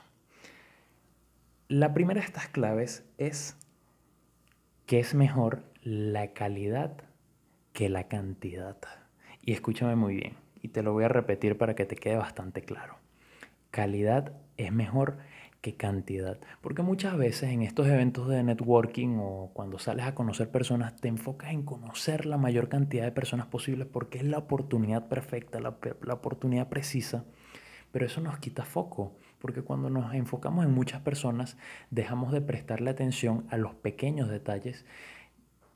La 1.67 1.93
primera 1.93 2.21
de 2.21 2.27
estas 2.27 2.47
claves 2.47 3.05
es 3.17 3.57
que 4.85 4.99
es 4.99 5.13
mejor 5.15 5.63
la 5.83 6.33
calidad 6.33 6.97
que 7.73 7.89
la 7.89 8.07
cantidad. 8.07 8.77
Y 9.41 9.53
escúchame 9.53 9.95
muy 9.95 10.15
bien, 10.15 10.33
y 10.61 10.69
te 10.69 10.83
lo 10.83 10.93
voy 10.93 11.03
a 11.03 11.09
repetir 11.09 11.57
para 11.57 11.75
que 11.75 11.85
te 11.85 11.95
quede 11.95 12.15
bastante 12.15 12.61
claro. 12.61 12.97
Calidad 13.71 14.33
es 14.57 14.71
mejor 14.71 15.17
que 15.61 15.75
cantidad, 15.75 16.39
porque 16.61 16.83
muchas 16.83 17.17
veces 17.17 17.49
en 17.49 17.61
estos 17.61 17.87
eventos 17.87 18.27
de 18.27 18.43
networking 18.43 19.17
o 19.19 19.51
cuando 19.53 19.79
sales 19.79 20.05
a 20.05 20.15
conocer 20.15 20.49
personas, 20.49 20.95
te 20.95 21.07
enfocas 21.07 21.51
en 21.51 21.63
conocer 21.63 22.25
la 22.25 22.37
mayor 22.37 22.69
cantidad 22.69 23.05
de 23.05 23.11
personas 23.11 23.47
posibles 23.47 23.87
porque 23.87 24.19
es 24.19 24.23
la 24.23 24.37
oportunidad 24.37 25.07
perfecta, 25.07 25.59
la, 25.59 25.77
la 26.01 26.13
oportunidad 26.13 26.69
precisa, 26.69 27.25
pero 27.91 28.05
eso 28.05 28.21
nos 28.21 28.37
quita 28.39 28.65
foco, 28.65 29.15
porque 29.39 29.61
cuando 29.61 29.89
nos 29.89 30.13
enfocamos 30.13 30.65
en 30.65 30.73
muchas 30.73 31.01
personas, 31.01 31.57
dejamos 31.89 32.31
de 32.31 32.41
prestarle 32.41 32.89
atención 32.89 33.45
a 33.49 33.57
los 33.57 33.73
pequeños 33.75 34.29
detalles 34.29 34.85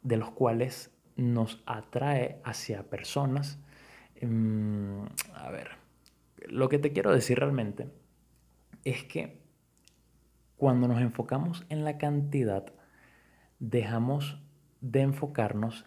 de 0.01 0.17
los 0.17 0.31
cuales 0.31 0.91
nos 1.15 1.61
atrae 1.65 2.39
hacia 2.43 2.89
personas. 2.89 3.59
Em, 4.15 5.05
a 5.33 5.49
ver, 5.51 5.69
lo 6.47 6.69
que 6.69 6.79
te 6.79 6.91
quiero 6.91 7.11
decir 7.11 7.39
realmente 7.39 7.89
es 8.83 9.03
que 9.03 9.41
cuando 10.57 10.87
nos 10.87 11.01
enfocamos 11.01 11.65
en 11.69 11.83
la 11.83 11.97
cantidad, 11.97 12.65
dejamos 13.59 14.39
de 14.81 15.01
enfocarnos 15.01 15.85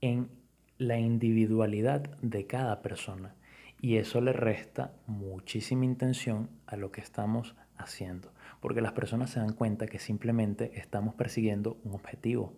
en 0.00 0.30
la 0.78 0.98
individualidad 0.98 2.02
de 2.22 2.46
cada 2.46 2.82
persona. 2.82 3.34
Y 3.80 3.96
eso 3.96 4.20
le 4.20 4.32
resta 4.32 4.92
muchísima 5.06 5.84
intención 5.84 6.48
a 6.66 6.76
lo 6.76 6.90
que 6.92 7.00
estamos 7.00 7.54
haciendo, 7.76 8.32
porque 8.60 8.80
las 8.80 8.92
personas 8.92 9.30
se 9.30 9.40
dan 9.40 9.52
cuenta 9.52 9.86
que 9.86 9.98
simplemente 9.98 10.72
estamos 10.78 11.14
persiguiendo 11.14 11.78
un 11.84 11.94
objetivo 11.94 12.54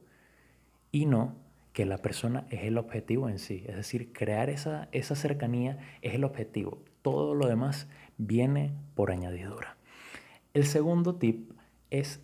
y 0.93 1.07
no 1.07 1.37
que 1.73 1.85
la 1.85 1.99
persona 1.99 2.47
es 2.51 2.65
el 2.65 2.79
objetivo 2.79 3.29
en 3.29 3.39
sí. 3.39 3.65
Es 3.69 3.77
decir, 3.77 4.13
crear 4.13 4.51
esa, 4.51 4.89
esa 4.93 5.15
cercanía 5.15 5.79
es 6.03 6.15
el 6.15 6.25
objetivo. 6.25 6.83
Todo 7.03 7.35
lo 7.35 7.47
demás 7.47 7.89
viene 8.17 8.73
por 8.95 9.13
añadidura. 9.13 9.77
El 10.55 10.65
segundo 10.65 11.17
tip 11.17 11.53
es 11.91 12.21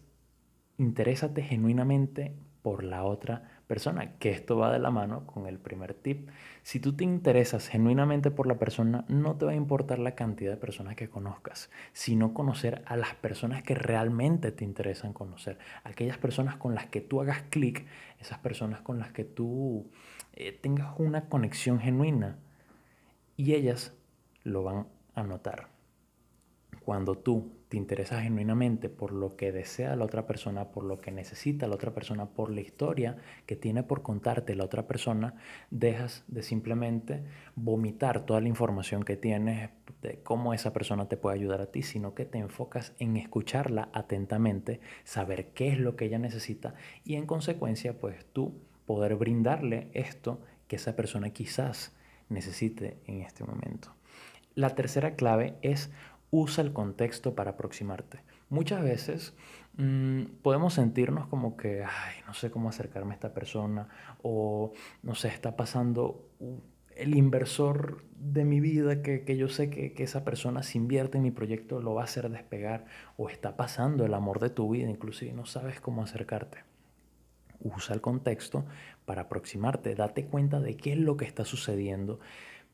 interésate 0.77 1.43
genuinamente 1.43 2.35
por 2.63 2.83
la 2.83 3.05
otra 3.05 3.54
persona, 3.67 4.17
que 4.19 4.31
esto 4.31 4.57
va 4.57 4.73
de 4.73 4.79
la 4.79 4.91
mano 4.91 5.27
con 5.27 5.47
el 5.47 5.59
primer 5.59 5.95
tip. 5.95 6.29
Si 6.63 6.81
tú 6.81 6.95
te 6.95 7.05
interesas 7.05 7.69
genuinamente 7.69 8.31
por 8.31 8.47
la 8.47 8.59
persona, 8.59 9.05
no 9.09 9.37
te 9.37 9.47
va 9.47 9.53
a 9.53 9.57
importar 9.57 9.99
la 9.99 10.15
cantidad 10.15 10.51
de 10.51 10.57
personas 10.57 10.97
que 10.97 11.09
conozcas, 11.09 11.71
sino 11.93 12.35
conocer 12.35 12.83
a 12.87 12.97
las 12.97 13.15
personas 13.15 13.63
que 13.63 13.75
realmente 13.75 14.53
te 14.53 14.65
interesan 14.65 15.13
conocer, 15.13 15.59
aquellas 15.83 16.19
personas 16.19 16.57
con 16.57 16.75
las 16.75 16.87
que 16.87 17.01
tú 17.01 17.21
hagas 17.21 17.43
clic, 17.51 17.87
esas 18.21 18.39
personas 18.39 18.81
con 18.83 18.99
las 18.99 19.13
que 19.13 19.25
tú 19.25 19.91
eh, 20.35 20.53
tengas 20.53 20.95
una 20.99 21.29
conexión 21.29 21.81
genuina 21.81 22.39
y 23.37 23.55
ellas 23.55 23.95
lo 24.43 24.63
van 24.63 24.87
a 25.15 25.23
notar. 25.23 25.74
Cuando 26.85 27.17
tú 27.17 27.53
te 27.69 27.77
interesas 27.77 28.23
genuinamente 28.23 28.89
por 28.89 29.13
lo 29.13 29.37
que 29.37 29.51
desea 29.51 29.97
la 29.97 30.05
otra 30.05 30.27
persona, 30.27 30.71
por 30.71 30.85
lo 30.85 31.01
que 31.01 31.11
necesita 31.11 31.67
la 31.67 31.75
otra 31.75 31.93
persona, 31.93 32.27
por 32.27 32.51
la 32.51 32.61
historia 32.61 33.17
que 33.47 33.57
tiene 33.57 33.83
por 33.83 34.03
contarte 34.03 34.55
la 34.55 34.65
otra 34.65 34.87
persona, 34.87 35.35
dejas 35.71 36.25
de 36.29 36.43
simplemente 36.43 37.25
vomitar 37.57 38.27
toda 38.27 38.41
la 38.41 38.49
información 38.49 39.03
que 39.03 39.17
tienes 39.17 39.71
de 40.03 40.21
cómo 40.23 40.53
esa 40.53 40.73
persona 40.73 41.09
te 41.09 41.17
puede 41.17 41.37
ayudar 41.37 41.63
a 41.63 41.73
ti, 41.73 41.83
sino 41.83 42.15
que 42.15 42.27
te 42.27 42.39
enfocas 42.39 42.93
en 42.99 43.17
escucharla 43.17 43.89
atentamente, 43.93 44.81
saber 45.05 45.49
qué 45.49 45.69
es 45.69 45.79
lo 45.79 45.97
que 45.97 46.05
ella 46.05 46.19
necesita 46.19 46.75
y 47.03 47.15
en 47.15 47.27
consecuencia 47.27 47.99
pues 47.99 48.27
tú 48.33 48.61
poder 48.87 49.17
brindarle 49.17 49.89
esto 49.95 50.41
que 50.69 50.77
esa 50.77 50.95
persona 50.95 51.31
quizás 51.31 51.97
necesite 52.29 52.99
en 53.07 53.23
este 53.23 53.45
momento. 53.45 53.95
La 54.55 54.71
tercera 54.77 55.17
clave 55.17 55.57
es 55.63 55.91
usa 56.35 56.65
el 56.65 56.73
contexto 56.73 57.35
para 57.35 57.53
aproximarte. 57.53 58.19
Muchas 58.51 58.83
veces 58.83 59.35
mm, 59.77 60.23
podemos 60.43 60.75
sentirnos 60.75 61.29
como 61.29 61.57
que, 61.57 61.85
ay, 61.85 62.15
no 62.27 62.35
sé 62.35 62.51
cómo 62.51 62.69
acercarme 62.69 63.13
a 63.13 63.15
esta 63.15 63.33
persona 63.33 63.89
o, 64.23 64.73
no 65.03 65.15
sé, 65.15 65.29
está 65.29 65.57
pasando 65.57 66.29
el 66.97 67.15
inversor 67.15 68.05
de 68.17 68.45
mi 68.45 68.59
vida 68.59 69.01
que, 69.01 69.23
que 69.23 69.37
yo 69.37 69.49
sé 69.49 69.71
que, 69.71 69.93
que, 69.93 70.03
esa 70.03 70.25
persona 70.25 70.65
si 70.65 70.79
invierte 70.79 71.19
en 71.19 71.25
mi 71.25 71.31
proyecto 71.31 71.81
lo 71.81 71.95
va 71.95 72.03
a 72.03 72.05
hacer 72.05 72.29
despegar 72.29 72.85
o 73.17 73.29
está 73.29 73.57
pasando 73.57 74.05
el 74.05 74.15
amor 74.15 74.41
de 74.41 74.51
tu 74.51 74.69
vida, 74.71 74.91
inclusive 74.91 75.33
no 75.33 75.47
sabes 75.47 75.81
cómo 75.81 76.03
acercarte. 76.03 76.59
Usa 77.61 77.95
el 77.95 78.01
contexto 78.01 78.65
para 79.07 79.23
aproximarte, 79.23 79.95
date 79.95 80.27
cuenta 80.27 80.61
de 80.61 80.77
qué 80.77 80.93
es 80.93 80.99
lo 80.99 81.17
que 81.17 81.25
está 81.25 81.45
sucediendo 81.45 82.19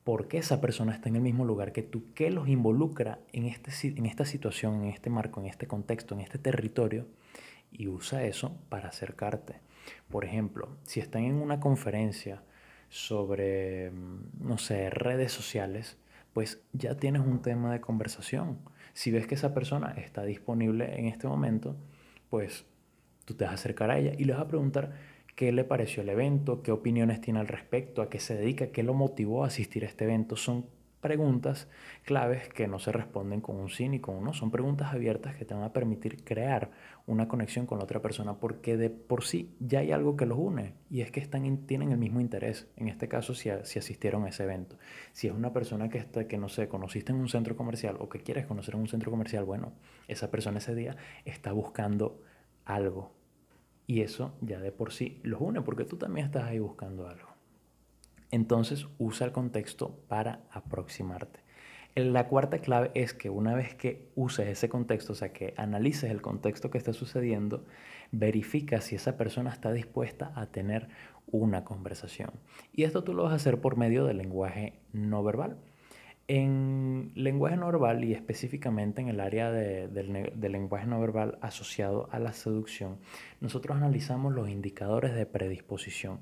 por 0.04 0.28
qué 0.28 0.38
esa 0.38 0.60
persona 0.60 0.94
está 0.94 1.08
en 1.08 1.16
el 1.16 1.22
mismo 1.22 1.44
lugar 1.44 1.72
que 1.72 1.82
tú, 1.82 2.12
qué 2.14 2.30
los 2.30 2.48
involucra 2.48 3.18
en, 3.32 3.44
este, 3.44 3.70
en 3.88 4.06
esta 4.06 4.24
situación, 4.24 4.82
en 4.82 4.90
este 4.90 5.10
marco, 5.10 5.40
en 5.40 5.46
este 5.46 5.66
contexto, 5.66 6.14
en 6.14 6.20
este 6.20 6.38
territorio, 6.38 7.06
y 7.70 7.88
usa 7.88 8.24
eso 8.24 8.56
para 8.68 8.88
acercarte. 8.88 9.60
Por 10.08 10.24
ejemplo, 10.24 10.76
si 10.82 11.00
están 11.00 11.24
en 11.24 11.34
una 11.34 11.60
conferencia 11.60 12.42
sobre, 12.88 13.90
mm, 13.90 14.46
no 14.48 14.58
sé, 14.58 14.90
redes 14.90 15.32
sociales, 15.32 15.98
pues 16.32 16.60
ya 16.72 16.96
tienes 16.96 17.22
un 17.22 17.42
tema 17.42 17.72
de 17.72 17.80
conversación. 17.80 18.58
Si 18.92 19.10
ves 19.10 19.26
que 19.26 19.34
esa 19.34 19.54
persona 19.54 19.92
está 19.96 20.24
disponible 20.24 20.98
en 20.98 21.06
este 21.06 21.26
momento, 21.26 21.76
pues 22.28 22.64
tú 23.24 23.34
te 23.34 23.44
vas 23.44 23.52
a 23.52 23.54
acercar 23.54 23.90
a 23.90 23.98
ella 23.98 24.12
y 24.18 24.24
le 24.24 24.32
vas 24.32 24.42
a 24.42 24.48
preguntar, 24.48 24.92
qué 25.34 25.52
le 25.52 25.64
pareció 25.64 26.02
el 26.02 26.08
evento, 26.08 26.62
qué 26.62 26.72
opiniones 26.72 27.20
tiene 27.20 27.40
al 27.40 27.48
respecto, 27.48 28.02
a 28.02 28.10
qué 28.10 28.20
se 28.20 28.36
dedica, 28.36 28.68
qué 28.68 28.82
lo 28.82 28.94
motivó 28.94 29.44
a 29.44 29.48
asistir 29.48 29.84
a 29.84 29.88
este 29.88 30.04
evento. 30.04 30.36
Son 30.36 30.66
preguntas 31.00 31.68
claves 32.04 32.48
que 32.48 32.68
no 32.68 32.78
se 32.78 32.92
responden 32.92 33.40
con 33.40 33.56
un 33.56 33.70
sí 33.70 33.88
ni 33.88 34.00
con 34.00 34.16
un 34.16 34.24
no. 34.24 34.34
Son 34.34 34.50
preguntas 34.50 34.92
abiertas 34.92 35.34
que 35.34 35.44
te 35.44 35.54
van 35.54 35.62
a 35.62 35.72
permitir 35.72 36.24
crear 36.24 36.70
una 37.06 37.26
conexión 37.26 37.66
con 37.66 37.78
la 37.78 37.84
otra 37.84 38.00
persona 38.00 38.34
porque 38.34 38.76
de 38.76 38.90
por 38.90 39.24
sí 39.24 39.54
ya 39.60 39.80
hay 39.80 39.92
algo 39.92 40.16
que 40.16 40.26
los 40.26 40.38
une 40.38 40.74
y 40.90 41.00
es 41.00 41.10
que 41.10 41.20
están, 41.20 41.66
tienen 41.66 41.92
el 41.92 41.98
mismo 41.98 42.20
interés. 42.20 42.68
En 42.76 42.88
este 42.88 43.08
caso, 43.08 43.34
si, 43.34 43.50
si 43.64 43.78
asistieron 43.78 44.24
a 44.24 44.28
ese 44.28 44.44
evento. 44.44 44.76
Si 45.12 45.26
es 45.26 45.32
una 45.32 45.52
persona 45.52 45.88
que, 45.88 45.98
está, 45.98 46.28
que, 46.28 46.38
no 46.38 46.48
sé, 46.48 46.68
conociste 46.68 47.12
en 47.12 47.18
un 47.18 47.28
centro 47.28 47.56
comercial 47.56 47.96
o 47.98 48.08
que 48.08 48.20
quieres 48.20 48.46
conocer 48.46 48.74
en 48.74 48.82
un 48.82 48.88
centro 48.88 49.10
comercial, 49.10 49.44
bueno, 49.44 49.72
esa 50.08 50.30
persona 50.30 50.58
ese 50.58 50.74
día 50.74 50.96
está 51.24 51.52
buscando 51.52 52.20
algo 52.64 53.19
y 53.90 54.02
eso 54.02 54.32
ya 54.40 54.60
de 54.60 54.70
por 54.70 54.92
sí 54.92 55.18
los 55.24 55.40
une 55.40 55.62
porque 55.62 55.84
tú 55.84 55.96
también 55.96 56.24
estás 56.24 56.44
ahí 56.44 56.60
buscando 56.60 57.08
algo. 57.08 57.28
Entonces 58.30 58.86
usa 58.98 59.26
el 59.26 59.32
contexto 59.32 59.98
para 60.06 60.44
aproximarte. 60.52 61.40
La 61.96 62.28
cuarta 62.28 62.60
clave 62.60 62.92
es 62.94 63.14
que 63.14 63.30
una 63.30 63.56
vez 63.56 63.74
que 63.74 64.08
uses 64.14 64.46
ese 64.46 64.68
contexto, 64.68 65.14
o 65.14 65.16
sea, 65.16 65.32
que 65.32 65.54
analices 65.56 66.08
el 66.08 66.22
contexto 66.22 66.70
que 66.70 66.78
está 66.78 66.92
sucediendo, 66.92 67.66
verifica 68.12 68.80
si 68.80 68.94
esa 68.94 69.16
persona 69.16 69.50
está 69.50 69.72
dispuesta 69.72 70.30
a 70.36 70.46
tener 70.46 70.86
una 71.26 71.64
conversación. 71.64 72.30
Y 72.72 72.84
esto 72.84 73.02
tú 73.02 73.12
lo 73.12 73.24
vas 73.24 73.32
a 73.32 73.36
hacer 73.36 73.60
por 73.60 73.76
medio 73.76 74.04
del 74.04 74.18
lenguaje 74.18 74.74
no 74.92 75.24
verbal. 75.24 75.56
En 76.32 77.10
lenguaje 77.16 77.56
no 77.56 77.66
verbal 77.66 78.04
y 78.04 78.12
específicamente 78.12 79.00
en 79.00 79.08
el 79.08 79.18
área 79.18 79.50
del 79.50 80.38
lenguaje 80.38 80.86
no 80.86 81.00
verbal 81.00 81.38
asociado 81.40 82.08
a 82.12 82.20
la 82.20 82.32
seducción, 82.32 82.98
nosotros 83.40 83.76
analizamos 83.76 84.32
los 84.32 84.48
indicadores 84.48 85.12
de 85.12 85.26
predisposición, 85.26 86.20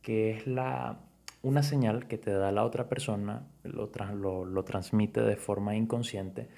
que 0.00 0.30
es 0.30 0.46
la, 0.46 1.00
una 1.42 1.62
señal 1.62 2.08
que 2.08 2.16
te 2.16 2.30
da 2.30 2.52
la 2.52 2.64
otra 2.64 2.88
persona, 2.88 3.48
lo, 3.62 3.90
lo, 4.14 4.46
lo 4.46 4.64
transmite 4.64 5.20
de 5.20 5.36
forma 5.36 5.76
inconsciente, 5.76 6.48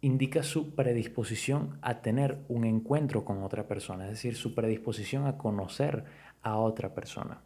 indica 0.00 0.42
su 0.42 0.74
predisposición 0.74 1.76
a 1.82 2.00
tener 2.00 2.38
un 2.48 2.64
encuentro 2.64 3.26
con 3.26 3.42
otra 3.42 3.68
persona, 3.68 4.04
es 4.04 4.12
decir, 4.12 4.36
su 4.36 4.54
predisposición 4.54 5.26
a 5.26 5.36
conocer 5.36 6.04
a 6.42 6.56
otra 6.56 6.94
persona. 6.94 7.42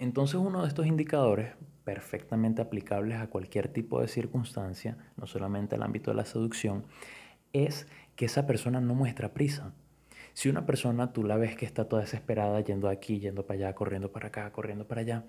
Entonces 0.00 0.40
uno 0.40 0.62
de 0.62 0.68
estos 0.68 0.86
indicadores 0.86 1.54
perfectamente 1.88 2.60
aplicables 2.60 3.18
a 3.18 3.28
cualquier 3.28 3.68
tipo 3.68 4.02
de 4.02 4.08
circunstancia, 4.08 4.98
no 5.16 5.26
solamente 5.26 5.74
al 5.74 5.82
ámbito 5.82 6.10
de 6.10 6.18
la 6.18 6.26
seducción, 6.26 6.84
es 7.54 7.88
que 8.14 8.26
esa 8.26 8.46
persona 8.46 8.82
no 8.82 8.94
muestra 8.94 9.32
prisa. 9.32 9.72
Si 10.34 10.50
una 10.50 10.66
persona 10.66 11.14
tú 11.14 11.24
la 11.24 11.38
ves 11.38 11.56
que 11.56 11.64
está 11.64 11.88
toda 11.88 12.02
desesperada 12.02 12.60
yendo 12.60 12.90
aquí, 12.90 13.20
yendo 13.20 13.46
para 13.46 13.60
allá, 13.60 13.74
corriendo 13.74 14.12
para 14.12 14.28
acá, 14.28 14.52
corriendo 14.52 14.86
para 14.86 15.00
allá, 15.00 15.24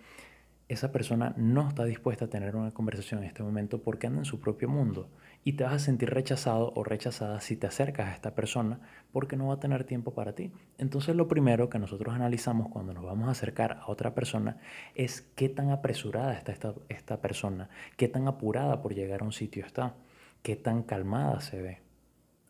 esa 0.70 0.92
persona 0.92 1.34
no 1.36 1.68
está 1.68 1.84
dispuesta 1.84 2.26
a 2.26 2.30
tener 2.30 2.56
una 2.56 2.72
conversación 2.72 3.22
en 3.22 3.28
este 3.28 3.42
momento 3.42 3.82
porque 3.82 4.06
anda 4.06 4.20
en 4.20 4.26
su 4.26 4.40
propio 4.40 4.70
mundo 4.70 5.10
y 5.44 5.54
te 5.54 5.64
vas 5.64 5.74
a 5.74 5.80
sentir 5.80 6.12
rechazado 6.12 6.72
o 6.76 6.84
rechazada 6.84 7.42
si 7.42 7.56
te 7.56 7.66
acercas 7.66 8.08
a 8.08 8.14
esta 8.14 8.36
persona 8.36 8.80
porque 9.12 9.36
no 9.36 9.48
va 9.48 9.56
a 9.56 9.60
tener 9.60 9.84
tiempo 9.84 10.14
para 10.14 10.36
ti. 10.36 10.52
Entonces 10.78 11.16
lo 11.16 11.28
primero 11.28 11.70
que 11.70 11.80
nosotros 11.80 12.14
analizamos 12.14 12.70
cuando 12.70 12.94
nos 12.94 13.04
vamos 13.04 13.28
a 13.28 13.32
acercar 13.32 13.80
a 13.82 13.90
otra 13.90 14.14
persona 14.14 14.58
es 14.94 15.22
qué 15.36 15.50
tan 15.50 15.72
apresurada 15.72 16.34
está 16.34 16.52
esta, 16.52 16.76
esta 16.88 17.20
persona, 17.20 17.70
qué 17.98 18.08
tan 18.08 18.28
apurada 18.28 18.84
por 18.84 18.94
llegar 18.94 19.22
a 19.22 19.26
un 19.26 19.32
sitio 19.32 19.66
está, 19.66 19.96
qué 20.44 20.56
tan 20.56 20.84
calmada 20.84 21.42
se 21.42 21.60
ve 21.60 21.82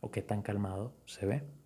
o 0.02 0.12
qué 0.12 0.22
tan 0.22 0.42
calmado 0.42 0.94
se 1.06 1.26
ve. 1.26 1.59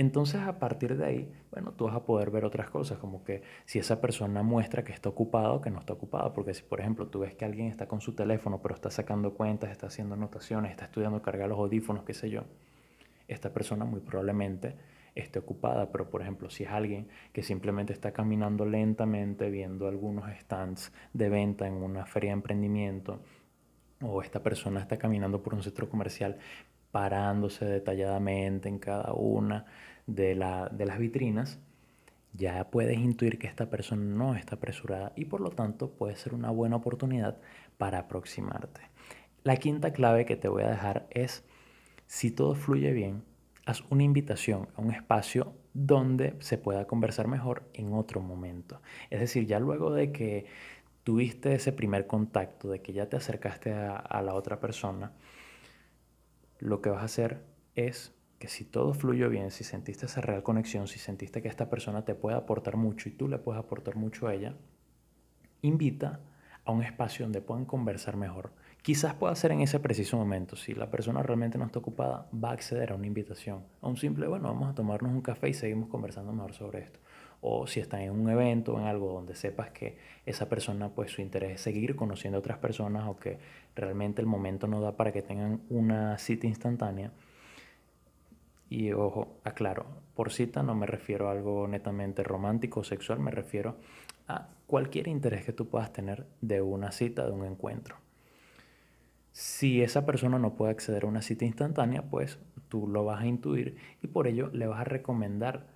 Entonces 0.00 0.40
a 0.40 0.58
partir 0.58 0.96
de 0.96 1.04
ahí, 1.04 1.32
bueno, 1.50 1.72
tú 1.72 1.84
vas 1.84 1.94
a 1.94 2.04
poder 2.06 2.30
ver 2.30 2.46
otras 2.46 2.70
cosas, 2.70 2.96
como 2.96 3.22
que 3.22 3.42
si 3.66 3.78
esa 3.78 4.00
persona 4.00 4.42
muestra 4.42 4.82
que 4.82 4.92
está 4.92 5.10
ocupado 5.10 5.56
o 5.56 5.60
que 5.60 5.68
no 5.68 5.78
está 5.78 5.92
ocupado, 5.92 6.32
porque 6.32 6.54
si 6.54 6.62
por 6.62 6.80
ejemplo 6.80 7.08
tú 7.08 7.18
ves 7.18 7.34
que 7.34 7.44
alguien 7.44 7.66
está 7.66 7.86
con 7.86 8.00
su 8.00 8.14
teléfono 8.14 8.62
pero 8.62 8.74
está 8.74 8.90
sacando 8.90 9.34
cuentas, 9.34 9.70
está 9.70 9.88
haciendo 9.88 10.14
anotaciones, 10.14 10.70
está 10.70 10.86
estudiando 10.86 11.20
cargar 11.20 11.50
los 11.50 11.58
audífonos, 11.58 12.04
qué 12.04 12.14
sé 12.14 12.30
yo, 12.30 12.44
esta 13.28 13.52
persona 13.52 13.84
muy 13.84 14.00
probablemente 14.00 14.74
esté 15.14 15.38
ocupada, 15.38 15.92
pero 15.92 16.08
por 16.08 16.22
ejemplo 16.22 16.48
si 16.48 16.64
es 16.64 16.70
alguien 16.70 17.08
que 17.34 17.42
simplemente 17.42 17.92
está 17.92 18.12
caminando 18.12 18.64
lentamente 18.64 19.50
viendo 19.50 19.86
algunos 19.86 20.24
stands 20.38 20.94
de 21.12 21.28
venta 21.28 21.66
en 21.66 21.74
una 21.74 22.06
feria 22.06 22.30
de 22.30 22.36
emprendimiento, 22.36 23.20
o 24.02 24.22
esta 24.22 24.42
persona 24.42 24.80
está 24.80 24.96
caminando 24.96 25.42
por 25.42 25.52
un 25.52 25.62
centro 25.62 25.90
comercial 25.90 26.38
parándose 26.90 27.64
detalladamente 27.64 28.68
en 28.68 28.78
cada 28.78 29.12
una 29.12 29.66
de, 30.06 30.34
las 30.34 30.98
vitrinas, 30.98 31.58
ya 32.32 32.70
puedes 32.70 32.98
intuir 32.98 33.38
que 33.38 33.46
esta 33.46 33.70
persona 33.70 34.02
no 34.04 34.34
está 34.34 34.56
apresurada 34.56 35.12
y 35.16 35.24
por 35.24 35.40
lo 35.40 35.50
tanto 35.50 35.90
puede 35.90 36.16
ser 36.16 36.34
una 36.34 36.50
buena 36.50 36.76
oportunidad 36.76 37.38
para 37.78 38.00
aproximarte. 38.00 38.82
La 39.42 39.56
quinta 39.56 39.92
clave 39.92 40.26
que 40.26 40.36
te 40.36 40.48
voy 40.48 40.62
a 40.62 40.70
dejar 40.70 41.06
es, 41.10 41.44
si 42.06 42.30
todo 42.30 42.54
fluye 42.54 42.92
bien, 42.92 43.24
haz 43.66 43.82
una 43.90 44.02
invitación 44.02 44.68
a 44.76 44.80
un 44.80 44.92
espacio 44.92 45.54
donde 45.72 46.34
se 46.40 46.58
pueda 46.58 46.86
conversar 46.86 47.28
mejor 47.28 47.62
en 47.72 47.92
otro 47.92 48.20
momento. 48.20 48.80
Es 49.10 49.20
decir, 49.20 49.46
ya 49.46 49.60
luego 49.60 49.92
de 49.92 50.12
que 50.12 50.46
tuviste 51.04 51.54
ese 51.54 51.72
primer 51.72 52.06
contacto, 52.06 52.68
de 52.68 52.82
que 52.82 52.92
ya 52.92 53.08
te 53.08 53.16
acercaste 53.16 53.72
a, 53.72 53.96
a 53.96 54.22
la 54.22 54.34
otra 54.34 54.60
persona, 54.60 55.12
lo 56.60 56.80
que 56.80 56.90
vas 56.90 57.02
a 57.02 57.06
hacer 57.06 57.42
es 57.74 58.14
que 58.38 58.48
si 58.48 58.64
todo 58.64 58.94
fluyó 58.94 59.28
bien, 59.28 59.50
si 59.50 59.64
sentiste 59.64 60.06
esa 60.06 60.20
real 60.20 60.42
conexión, 60.42 60.86
si 60.86 60.98
sentiste 60.98 61.42
que 61.42 61.48
esta 61.48 61.68
persona 61.68 62.04
te 62.04 62.14
puede 62.14 62.36
aportar 62.36 62.76
mucho 62.76 63.08
y 63.08 63.12
tú 63.12 63.28
le 63.28 63.38
puedes 63.38 63.58
aportar 63.58 63.96
mucho 63.96 64.28
a 64.28 64.34
ella, 64.34 64.54
invita 65.62 66.20
a 66.64 66.72
un 66.72 66.82
espacio 66.82 67.24
donde 67.24 67.42
puedan 67.42 67.64
conversar 67.64 68.16
mejor. 68.16 68.52
Quizás 68.82 69.14
pueda 69.14 69.34
ser 69.34 69.52
en 69.52 69.60
ese 69.60 69.78
preciso 69.78 70.16
momento. 70.16 70.56
Si 70.56 70.74
la 70.74 70.90
persona 70.90 71.22
realmente 71.22 71.58
no 71.58 71.66
está 71.66 71.80
ocupada, 71.80 72.28
va 72.32 72.50
a 72.50 72.52
acceder 72.54 72.92
a 72.92 72.94
una 72.94 73.06
invitación. 73.06 73.64
A 73.82 73.88
un 73.88 73.98
simple, 73.98 74.26
bueno, 74.26 74.48
vamos 74.48 74.70
a 74.70 74.74
tomarnos 74.74 75.12
un 75.12 75.20
café 75.20 75.50
y 75.50 75.54
seguimos 75.54 75.88
conversando 75.90 76.32
mejor 76.32 76.54
sobre 76.54 76.80
esto 76.80 76.98
o 77.40 77.66
si 77.66 77.80
están 77.80 78.00
en 78.00 78.12
un 78.12 78.28
evento 78.28 78.74
o 78.74 78.80
en 78.80 78.86
algo 78.86 79.12
donde 79.12 79.34
sepas 79.34 79.70
que 79.70 79.96
esa 80.26 80.48
persona 80.48 80.90
pues 80.90 81.12
su 81.12 81.22
interés 81.22 81.52
es 81.52 81.60
seguir 81.62 81.96
conociendo 81.96 82.36
a 82.36 82.40
otras 82.40 82.58
personas 82.58 83.06
o 83.08 83.16
que 83.16 83.38
realmente 83.74 84.20
el 84.20 84.26
momento 84.26 84.66
no 84.66 84.80
da 84.80 84.96
para 84.96 85.12
que 85.12 85.22
tengan 85.22 85.62
una 85.70 86.18
cita 86.18 86.46
instantánea. 86.46 87.12
Y 88.68 88.92
ojo, 88.92 89.40
aclaro, 89.42 89.86
por 90.14 90.32
cita 90.32 90.62
no 90.62 90.74
me 90.74 90.86
refiero 90.86 91.28
a 91.28 91.32
algo 91.32 91.66
netamente 91.66 92.22
romántico 92.22 92.80
o 92.80 92.84
sexual, 92.84 93.18
me 93.18 93.30
refiero 93.30 93.76
a 94.28 94.48
cualquier 94.66 95.08
interés 95.08 95.44
que 95.44 95.52
tú 95.52 95.68
puedas 95.68 95.92
tener 95.92 96.26
de 96.40 96.62
una 96.62 96.92
cita, 96.92 97.24
de 97.24 97.32
un 97.32 97.44
encuentro. 97.44 97.96
Si 99.32 99.82
esa 99.82 100.06
persona 100.06 100.38
no 100.38 100.54
puede 100.54 100.72
acceder 100.72 101.04
a 101.04 101.08
una 101.08 101.22
cita 101.22 101.44
instantánea, 101.44 102.02
pues 102.02 102.38
tú 102.68 102.86
lo 102.86 103.04
vas 103.04 103.22
a 103.22 103.26
intuir 103.26 103.76
y 104.02 104.08
por 104.08 104.26
ello 104.26 104.50
le 104.52 104.66
vas 104.66 104.80
a 104.80 104.84
recomendar 104.84 105.66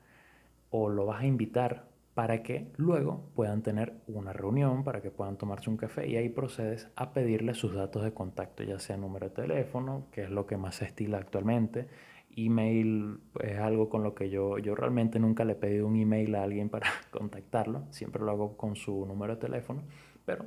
o 0.76 0.88
lo 0.88 1.06
vas 1.06 1.22
a 1.22 1.26
invitar 1.26 1.84
para 2.14 2.42
que 2.42 2.72
luego 2.76 3.30
puedan 3.36 3.62
tener 3.62 3.94
una 4.08 4.32
reunión, 4.32 4.82
para 4.82 5.00
que 5.00 5.12
puedan 5.12 5.36
tomarse 5.36 5.70
un 5.70 5.76
café 5.76 6.08
y 6.08 6.16
ahí 6.16 6.28
procedes 6.28 6.88
a 6.96 7.12
pedirle 7.12 7.54
sus 7.54 7.74
datos 7.74 8.02
de 8.02 8.12
contacto, 8.12 8.64
ya 8.64 8.80
sea 8.80 8.96
número 8.96 9.28
de 9.28 9.36
teléfono, 9.36 10.08
que 10.10 10.24
es 10.24 10.30
lo 10.30 10.48
que 10.48 10.56
más 10.56 10.74
se 10.74 10.86
estila 10.86 11.18
actualmente, 11.18 11.86
email 12.34 13.20
es 13.40 13.56
algo 13.60 13.88
con 13.88 14.02
lo 14.02 14.16
que 14.16 14.30
yo, 14.30 14.58
yo 14.58 14.74
realmente 14.74 15.20
nunca 15.20 15.44
le 15.44 15.52
he 15.52 15.56
pedido 15.56 15.86
un 15.86 15.94
email 15.94 16.34
a 16.34 16.42
alguien 16.42 16.68
para 16.68 16.88
contactarlo, 17.12 17.84
siempre 17.90 18.24
lo 18.24 18.32
hago 18.32 18.56
con 18.56 18.74
su 18.74 19.06
número 19.06 19.36
de 19.36 19.40
teléfono, 19.40 19.84
pero 20.24 20.46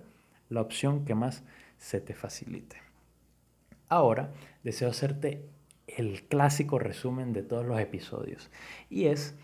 la 0.50 0.60
opción 0.60 1.06
que 1.06 1.16
más 1.16 1.46
se 1.78 2.02
te 2.02 2.14
facilite. 2.14 2.76
Ahora 3.88 4.34
deseo 4.62 4.90
hacerte 4.90 5.48
el 5.88 6.24
clásico 6.28 6.80
resumen 6.80 7.32
de 7.32 7.44
todos 7.44 7.66
los 7.66 7.80
episodios 7.80 8.52
y 8.90 9.06
es 9.06 9.38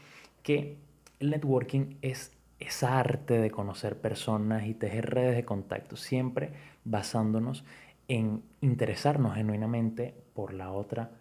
que 0.43 0.77
el 1.19 1.32
networking 1.32 1.97
es 2.01 2.32
esa 2.60 2.99
arte 2.99 3.39
de 3.39 3.51
conocer 3.51 3.97
personas 3.97 4.67
y 4.67 4.73
tejer 4.73 5.10
redes 5.10 5.36
de 5.36 5.45
contacto, 5.45 5.95
siempre 5.95 6.53
basándonos 6.86 7.65
en 8.08 8.43
interesarnos 8.62 9.36
genuinamente 9.36 10.13
por 10.34 10.53
la 10.53 10.71
otra 10.71 11.12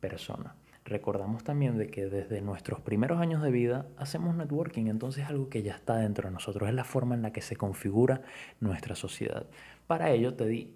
persona. 0.00 0.54
Recordamos 0.84 1.44
también 1.44 1.76
de 1.76 1.88
que 1.88 2.06
desde 2.06 2.40
nuestros 2.40 2.80
primeros 2.80 3.20
años 3.20 3.42
de 3.42 3.50
vida 3.50 3.86
hacemos 3.96 4.34
networking, 4.34 4.86
entonces 4.86 5.24
es 5.24 5.30
algo 5.30 5.48
que 5.48 5.62
ya 5.62 5.74
está 5.74 5.96
dentro 5.96 6.28
de 6.28 6.32
nosotros, 6.32 6.68
es 6.68 6.74
la 6.74 6.84
forma 6.84 7.14
en 7.14 7.22
la 7.22 7.32
que 7.32 7.42
se 7.42 7.56
configura 7.56 8.22
nuestra 8.60 8.96
sociedad. 8.96 9.46
Para 9.86 10.10
ello 10.10 10.34
te 10.34 10.46
di 10.46 10.74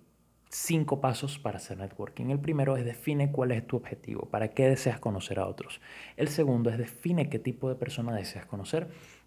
cinco 0.54 1.00
pasos 1.00 1.40
para 1.40 1.56
hacer 1.56 1.78
networking. 1.78 2.26
El 2.30 2.38
primero 2.38 2.76
es 2.76 2.84
define 2.84 3.32
cuál 3.32 3.50
es 3.50 3.66
tu 3.66 3.76
objetivo, 3.76 4.26
para 4.26 4.48
qué 4.48 4.68
deseas 4.68 5.00
conocer 5.00 5.40
a 5.40 5.48
otros. 5.48 5.80
El 6.16 6.28
segundo 6.28 6.70
es 6.70 6.78
define 6.78 7.28
qué 7.28 7.40
tipo 7.40 7.68
de 7.68 7.74
persona 7.74 8.14
deseas 8.14 8.46
conocer, 8.46 8.86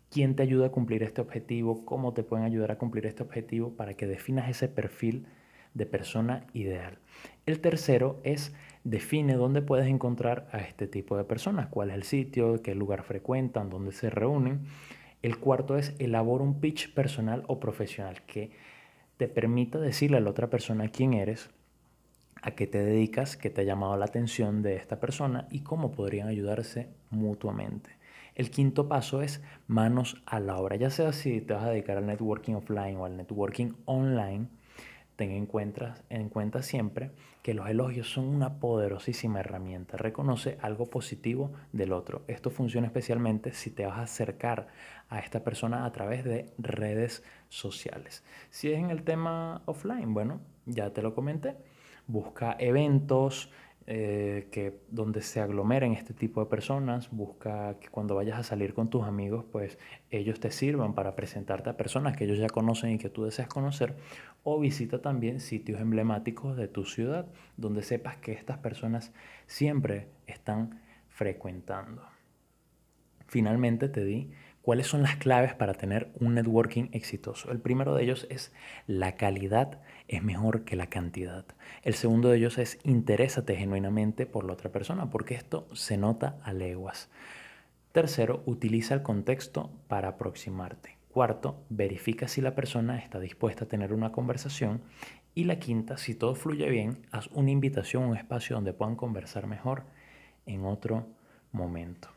quién 0.09 0.37
te 0.37 0.43
ayuda 0.43 0.67
a 0.67 0.71
cumplir 0.71 1.03
este 1.03 1.19
objetivo, 1.19 1.83
cómo 1.83 2.13
te 2.13 2.23
pueden 2.23 2.45
ayudar 2.45 2.71
a 2.71 2.77
cumplir 2.77 3.05
este 3.05 3.23
objetivo 3.23 3.75
para 3.75 3.95
que 3.95 4.07
definas 4.07 4.49
ese 4.49 4.69
perfil 4.69 5.27
de 5.73 5.85
persona 5.85 6.47
ideal. 6.53 6.97
El 7.45 7.59
tercero 7.59 8.21
es 8.23 8.55
define 8.85 9.33
dónde 9.33 9.61
puedes 9.61 9.87
encontrar 9.87 10.47
a 10.53 10.59
este 10.59 10.87
tipo 10.87 11.17
de 11.17 11.25
personas, 11.25 11.67
cuál 11.67 11.89
es 11.89 11.95
el 11.95 12.03
sitio, 12.03 12.61
qué 12.61 12.73
lugar 12.73 13.03
frecuentan, 13.03 13.69
dónde 13.69 13.91
se 13.91 14.09
reúnen. 14.09 14.61
El 15.21 15.39
cuarto 15.39 15.77
es 15.77 15.93
elabora 15.99 16.45
un 16.45 16.61
pitch 16.61 16.93
personal 16.93 17.43
o 17.47 17.59
profesional 17.59 18.21
que 18.25 18.51
te 19.17 19.27
permita 19.27 19.80
decirle 19.80 20.17
a 20.17 20.21
la 20.21 20.30
otra 20.30 20.49
persona 20.49 20.89
quién 20.89 21.13
eres, 21.13 21.49
a 22.41 22.51
qué 22.51 22.67
te 22.67 22.80
dedicas, 22.80 23.36
qué 23.36 23.49
te 23.49 23.62
ha 23.62 23.65
llamado 23.65 23.97
la 23.97 24.06
atención 24.06 24.62
de 24.62 24.75
esta 24.75 24.99
persona 24.99 25.47
y 25.51 25.62
cómo 25.62 25.91
podrían 25.91 26.27
ayudarse 26.27 26.89
mutuamente. 27.10 27.97
El 28.36 28.51
quinto 28.51 28.88
paso 28.88 29.23
es 29.23 29.41
manos 29.65 30.21
a 30.27 30.39
la 30.39 30.58
obra, 30.58 30.75
ya 30.75 30.91
sea 30.91 31.12
si 31.12 31.41
te 31.41 31.53
vas 31.53 31.63
a 31.63 31.71
dedicar 31.71 31.97
al 31.97 32.06
networking 32.06 32.53
offline 32.53 32.97
o 32.97 33.06
al 33.06 33.17
networking 33.17 33.73
online, 33.86 34.47
ten 35.15 35.32
en 35.32 35.47
cuenta, 35.47 35.95
en 36.12 36.30
cuenta 36.30 36.62
siempre 36.62 37.10
que 37.41 37.56
los 37.56 37.67
elogios 37.67 38.12
son 38.12 38.25
una 38.25 38.60
poderosísima 38.60 39.39
herramienta. 39.39 39.97
Reconoce 39.97 40.60
algo 40.62 40.86
positivo 40.86 41.51
del 41.73 41.93
otro. 41.93 42.23
Esto 42.27 42.51
funciona 42.51 42.86
especialmente 42.86 43.53
si 43.53 43.71
te 43.71 43.88
vas 43.88 43.97
a 43.97 44.03
acercar 44.03 44.67
a 45.10 45.19
esta 45.19 45.43
persona 45.43 45.86
a 45.86 45.91
través 45.91 46.23
de 46.23 46.53
redes 46.60 47.23
sociales. 47.49 48.23
Si 48.49 48.71
es 48.71 48.79
en 48.79 48.89
el 48.89 49.03
tema 49.03 49.62
offline, 49.65 50.13
bueno, 50.13 50.41
ya 50.65 50.91
te 50.91 51.01
lo 51.01 51.13
comenté. 51.13 51.55
Busca 52.07 52.55
eventos, 52.60 53.51
eh, 53.89 54.49
que 54.51 54.81
donde 54.89 55.21
se 55.21 55.39
aglomeren 55.39 55.93
este 55.93 56.13
tipo 56.13 56.41
de 56.41 56.49
personas, 56.49 57.10
busca 57.10 57.79
que 57.79 57.88
cuando 57.88 58.15
vayas 58.15 58.38
a 58.38 58.43
salir 58.43 58.73
con 58.73 58.89
tus 58.89 59.03
amigos, 59.05 59.45
pues 59.49 59.77
ellos 60.12 60.41
te 60.41 60.51
sirvan 60.51 60.93
para 60.93 61.15
presentarte 61.15 61.69
a 61.69 61.77
personas 61.77 62.17
que 62.17 62.25
ellos 62.25 62.38
ya 62.38 62.49
conocen 62.49 62.91
y 62.91 62.97
que 62.97 63.10
tú 63.10 63.23
deseas 63.23 63.47
conocer, 63.47 63.95
o 64.43 64.60
visita 64.60 65.01
también 65.01 65.39
sitios 65.39 65.79
emblemáticos 65.79 66.57
de 66.57 66.67
tu 66.67 66.83
ciudad, 66.83 67.27
donde 67.55 67.81
sepas 67.81 68.17
que 68.17 68.33
estas 68.33 68.57
personas 68.57 69.13
siempre 69.45 70.10
están 70.25 70.81
frecuentando. 71.07 72.03
Finalmente 73.27 73.88
te 73.88 74.03
di 74.03 74.31
¿Cuáles 74.67 74.88
son 74.88 75.01
las 75.01 75.15
claves 75.15 75.53
para 75.53 75.75
tener 75.75 76.12
un 76.19 76.36
networking 76.36 76.89
exitoso? 76.91 77.51
El 77.53 77.62
primero 77.62 77.95
de 77.95 78.03
ellos 78.03 78.27
es 78.30 78.51
la 78.86 79.15
calidad 79.15 79.80
es 80.10 80.21
mejor 80.21 80.65
que 80.65 80.75
la 80.75 80.88
cantidad. 80.88 81.45
El 81.84 81.93
segundo 81.93 82.27
de 82.27 82.38
ellos 82.38 82.58
es 82.58 82.77
interésate 82.84 83.56
genuinamente 83.56 84.25
por 84.25 84.43
la 84.43 84.51
otra 84.51 84.69
persona, 84.69 85.10
porque 85.10 85.36
esto 85.36 85.69
se 85.73 85.95
nota 85.95 86.38
a 86.43 86.51
leguas. 86.51 87.10
Tercero, 87.93 88.43
utiliza 88.45 88.93
el 88.93 89.03
contexto 89.03 89.71
para 89.88 90.10
aproximarte. 90.10 90.97
Cuarto, 91.13 91.63
verifica 91.69 92.27
si 92.27 92.41
la 92.41 92.53
persona 92.53 92.97
está 92.97 93.21
dispuesta 93.21 93.63
a 93.63 93.69
tener 93.69 93.93
una 93.93 94.12
conversación. 94.12 94.82
Y 95.34 95.45
la 95.45 95.60
quinta, 95.60 95.95
si 95.95 96.13
todo 96.13 96.36
fluye 96.36 96.69
bien, 96.69 97.08
haz 97.12 97.27
una 97.27 97.51
invitación 97.51 98.03
a 98.03 98.08
un 98.08 98.17
espacio 98.17 98.58
donde 98.58 98.73
puedan 98.73 98.97
conversar 98.97 99.47
mejor 99.47 99.84
en 100.45 100.65
otro 100.65 101.08
momento. 101.53 102.16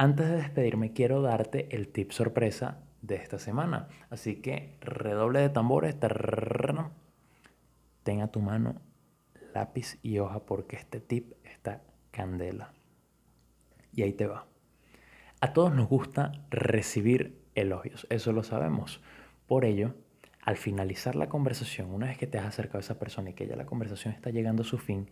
Antes 0.00 0.30
de 0.30 0.36
despedirme, 0.36 0.94
quiero 0.94 1.20
darte 1.20 1.68
el 1.76 1.88
tip 1.88 2.12
sorpresa 2.12 2.78
de 3.02 3.16
esta 3.16 3.38
semana. 3.38 3.88
Así 4.08 4.36
que 4.36 4.78
redoble 4.80 5.40
de 5.40 5.50
tambores. 5.50 5.94
Ten 8.02 8.22
a 8.22 8.28
tu 8.28 8.40
mano 8.40 8.80
lápiz 9.52 9.98
y 10.02 10.18
hoja 10.18 10.46
porque 10.46 10.76
este 10.76 11.00
tip 11.00 11.34
está 11.44 11.82
candela. 12.12 12.72
Y 13.92 14.00
ahí 14.00 14.14
te 14.14 14.26
va. 14.26 14.46
A 15.42 15.52
todos 15.52 15.74
nos 15.74 15.86
gusta 15.86 16.32
recibir 16.48 17.38
elogios, 17.54 18.06
eso 18.08 18.32
lo 18.32 18.42
sabemos. 18.42 19.02
Por 19.46 19.66
ello, 19.66 19.96
al 20.40 20.56
finalizar 20.56 21.14
la 21.14 21.28
conversación, 21.28 21.92
una 21.92 22.06
vez 22.06 22.16
que 22.16 22.26
te 22.26 22.38
has 22.38 22.46
acercado 22.46 22.78
a 22.78 22.80
esa 22.80 22.98
persona 22.98 23.28
y 23.28 23.34
que 23.34 23.46
ya 23.46 23.54
la 23.54 23.66
conversación 23.66 24.14
está 24.14 24.30
llegando 24.30 24.62
a 24.62 24.64
su 24.66 24.78
fin, 24.78 25.10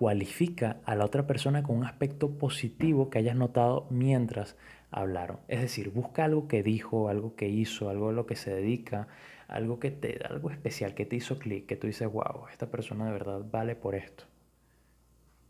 cualifica 0.00 0.78
a 0.86 0.94
la 0.94 1.04
otra 1.04 1.26
persona 1.26 1.62
con 1.62 1.76
un 1.76 1.84
aspecto 1.84 2.38
positivo 2.38 3.10
que 3.10 3.18
hayas 3.18 3.36
notado 3.36 3.86
mientras 3.90 4.56
hablaron. 4.90 5.40
Es 5.46 5.60
decir, 5.60 5.90
busca 5.90 6.24
algo 6.24 6.48
que 6.48 6.62
dijo, 6.62 7.10
algo 7.10 7.36
que 7.36 7.50
hizo, 7.50 7.90
algo 7.90 8.08
a 8.08 8.12
lo 8.12 8.24
que 8.24 8.34
se 8.34 8.50
dedica, 8.50 9.08
algo 9.46 9.78
que 9.78 9.90
te 9.90 10.18
algo 10.24 10.50
especial 10.50 10.94
que 10.94 11.04
te 11.04 11.16
hizo 11.16 11.38
clic, 11.38 11.66
que 11.66 11.76
tú 11.76 11.86
dices, 11.86 12.10
"Wow, 12.10 12.46
esta 12.50 12.70
persona 12.70 13.04
de 13.04 13.12
verdad 13.12 13.44
vale 13.52 13.76
por 13.76 13.94
esto." 13.94 14.24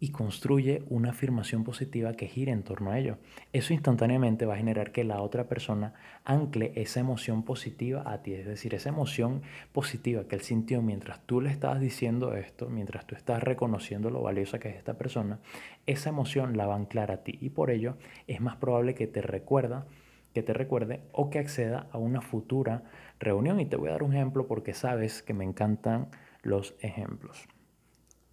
Y 0.02 0.10
construye 0.12 0.82
una 0.88 1.10
afirmación 1.10 1.62
positiva 1.62 2.14
que 2.14 2.26
gire 2.26 2.50
en 2.50 2.62
torno 2.62 2.90
a 2.90 2.98
ello. 2.98 3.18
Eso 3.52 3.74
instantáneamente 3.74 4.46
va 4.46 4.54
a 4.54 4.56
generar 4.56 4.92
que 4.92 5.04
la 5.04 5.20
otra 5.20 5.46
persona 5.46 5.92
ancle 6.24 6.72
esa 6.74 7.00
emoción 7.00 7.42
positiva 7.42 8.02
a 8.06 8.22
ti, 8.22 8.32
es 8.32 8.46
decir, 8.46 8.74
esa 8.74 8.88
emoción 8.88 9.42
positiva 9.72 10.26
que 10.26 10.36
él 10.36 10.40
sintió 10.40 10.80
mientras 10.80 11.24
tú 11.26 11.42
le 11.42 11.50
estabas 11.50 11.80
diciendo 11.80 12.34
esto, 12.34 12.70
mientras 12.70 13.06
tú 13.06 13.14
estás 13.14 13.42
reconociendo 13.42 14.08
lo 14.08 14.22
valiosa 14.22 14.58
que 14.58 14.70
es 14.70 14.76
esta 14.76 14.96
persona, 14.96 15.38
esa 15.86 16.08
emoción 16.08 16.56
la 16.56 16.66
va 16.66 16.74
a 16.74 16.78
anclar 16.78 17.12
a 17.12 17.22
ti 17.22 17.36
y 17.38 17.50
por 17.50 17.70
ello 17.70 17.98
es 18.26 18.40
más 18.40 18.56
probable 18.56 18.94
que 18.94 19.06
te 19.06 19.20
recuerda 19.20 19.86
que 20.32 20.42
te 20.44 20.54
recuerde 20.54 21.00
o 21.12 21.28
que 21.28 21.40
acceda 21.40 21.88
a 21.90 21.98
una 21.98 22.20
futura 22.20 22.84
reunión. 23.18 23.58
Y 23.58 23.66
te 23.66 23.74
voy 23.74 23.88
a 23.88 23.92
dar 23.92 24.04
un 24.04 24.14
ejemplo 24.14 24.46
porque 24.46 24.74
sabes 24.74 25.24
que 25.24 25.34
me 25.34 25.44
encantan 25.44 26.08
los 26.42 26.76
ejemplos. 26.80 27.48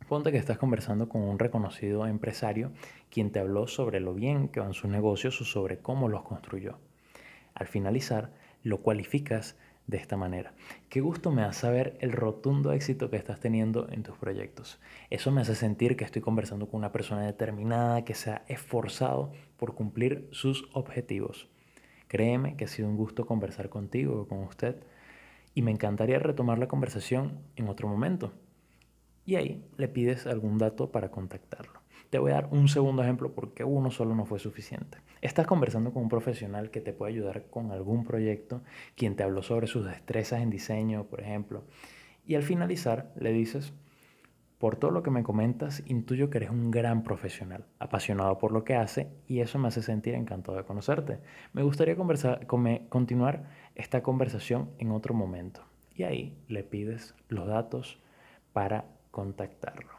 Ponte 0.07 0.31
que 0.31 0.37
estás 0.37 0.57
conversando 0.57 1.09
con 1.09 1.21
un 1.21 1.37
reconocido 1.37 2.07
empresario 2.07 2.71
quien 3.09 3.29
te 3.29 3.39
habló 3.39 3.67
sobre 3.67 3.99
lo 3.99 4.13
bien 4.13 4.47
que 4.47 4.61
van 4.61 4.73
sus 4.73 4.89
negocios 4.89 5.41
o 5.41 5.43
sobre 5.43 5.79
cómo 5.79 6.07
los 6.07 6.23
construyó. 6.23 6.79
Al 7.53 7.67
finalizar, 7.67 8.31
lo 8.63 8.77
cualificas 8.77 9.57
de 9.85 9.97
esta 9.97 10.15
manera. 10.15 10.53
Qué 10.87 11.01
gusto 11.01 11.29
me 11.29 11.41
da 11.41 11.51
saber 11.51 11.97
el 11.99 12.13
rotundo 12.13 12.71
éxito 12.71 13.09
que 13.09 13.17
estás 13.17 13.41
teniendo 13.41 13.89
en 13.91 14.03
tus 14.03 14.17
proyectos. 14.17 14.79
Eso 15.09 15.29
me 15.31 15.41
hace 15.41 15.55
sentir 15.55 15.97
que 15.97 16.05
estoy 16.05 16.21
conversando 16.21 16.69
con 16.69 16.77
una 16.77 16.93
persona 16.93 17.25
determinada 17.25 18.05
que 18.05 18.13
se 18.13 18.31
ha 18.31 18.43
esforzado 18.47 19.33
por 19.57 19.75
cumplir 19.75 20.29
sus 20.31 20.69
objetivos. 20.71 21.49
Créeme 22.07 22.55
que 22.55 22.63
ha 22.63 22.69
sido 22.69 22.87
un 22.87 22.95
gusto 22.95 23.25
conversar 23.25 23.67
contigo 23.67 24.21
o 24.21 24.27
con 24.29 24.39
usted 24.39 24.77
y 25.53 25.63
me 25.63 25.71
encantaría 25.71 26.17
retomar 26.17 26.59
la 26.59 26.69
conversación 26.69 27.39
en 27.57 27.67
otro 27.67 27.89
momento 27.89 28.31
y 29.27 29.35
ahí 29.35 29.61
le 29.75 29.89
pides 29.89 30.25
algún 30.25 30.57
dato 30.57 30.89
para 30.89 31.11
contactarlo. 31.11 31.81
Te 32.09 32.17
voy 32.17 32.31
a 32.31 32.35
dar 32.35 32.47
un 32.49 32.69
segundo 32.69 33.03
ejemplo 33.03 33.33
porque 33.33 33.65
uno 33.65 33.91
solo 33.91 34.15
no 34.15 34.25
fue 34.25 34.39
suficiente. 34.39 34.99
Estás 35.21 35.45
conversando 35.45 35.91
con 35.91 36.03
un 36.03 36.09
profesional 36.09 36.71
que 36.71 36.79
te 36.79 36.93
puede 36.93 37.11
ayudar 37.11 37.47
con 37.49 37.71
algún 37.71 38.05
proyecto, 38.05 38.63
quien 38.95 39.17
te 39.17 39.23
habló 39.23 39.43
sobre 39.43 39.67
sus 39.67 39.85
destrezas 39.85 40.41
en 40.41 40.49
diseño, 40.49 41.03
por 41.07 41.19
ejemplo, 41.19 41.65
y 42.25 42.35
al 42.35 42.43
finalizar 42.43 43.11
le 43.19 43.33
dices, 43.33 43.73
por 44.59 44.77
todo 44.77 44.91
lo 44.91 45.03
que 45.03 45.11
me 45.11 45.23
comentas, 45.23 45.83
intuyo 45.87 46.29
que 46.29 46.37
eres 46.37 46.49
un 46.49 46.71
gran 46.71 47.03
profesional, 47.03 47.65
apasionado 47.79 48.37
por 48.37 48.53
lo 48.53 48.63
que 48.63 48.75
hace 48.75 49.09
y 49.27 49.41
eso 49.41 49.59
me 49.59 49.67
hace 49.67 49.81
sentir 49.81 50.15
encantado 50.15 50.57
de 50.57 50.63
conocerte. 50.63 51.19
Me 51.51 51.63
gustaría 51.63 51.97
conversar, 51.97 52.47
continuar 52.47 53.43
esta 53.75 54.01
conversación 54.01 54.71
en 54.79 54.91
otro 54.91 55.13
momento. 55.13 55.65
Y 55.93 56.03
ahí 56.03 56.37
le 56.47 56.63
pides 56.63 57.13
los 57.27 57.45
datos 57.45 57.99
para 58.53 58.85
contactarlo. 59.17 59.89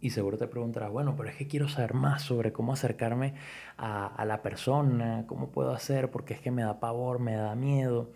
Y 0.00 0.08
seguro 0.08 0.38
te 0.38 0.46
preguntarás, 0.46 0.90
bueno, 0.90 1.14
pero 1.18 1.28
es 1.28 1.36
que 1.36 1.46
quiero 1.46 1.68
saber 1.68 1.92
más 1.92 2.22
sobre 2.22 2.50
cómo 2.50 2.72
acercarme 2.72 3.34
a, 3.76 4.24
la 4.24 4.40
persona, 4.40 5.24
cómo 5.26 5.50
puedo 5.50 5.70
hacer, 5.72 6.10
porque 6.10 6.32
es 6.32 6.40
que 6.40 6.50
me 6.50 6.62
da 6.62 6.80
pavor, 6.80 7.18
me 7.18 7.34
da 7.34 7.54
miedo. 7.54 8.12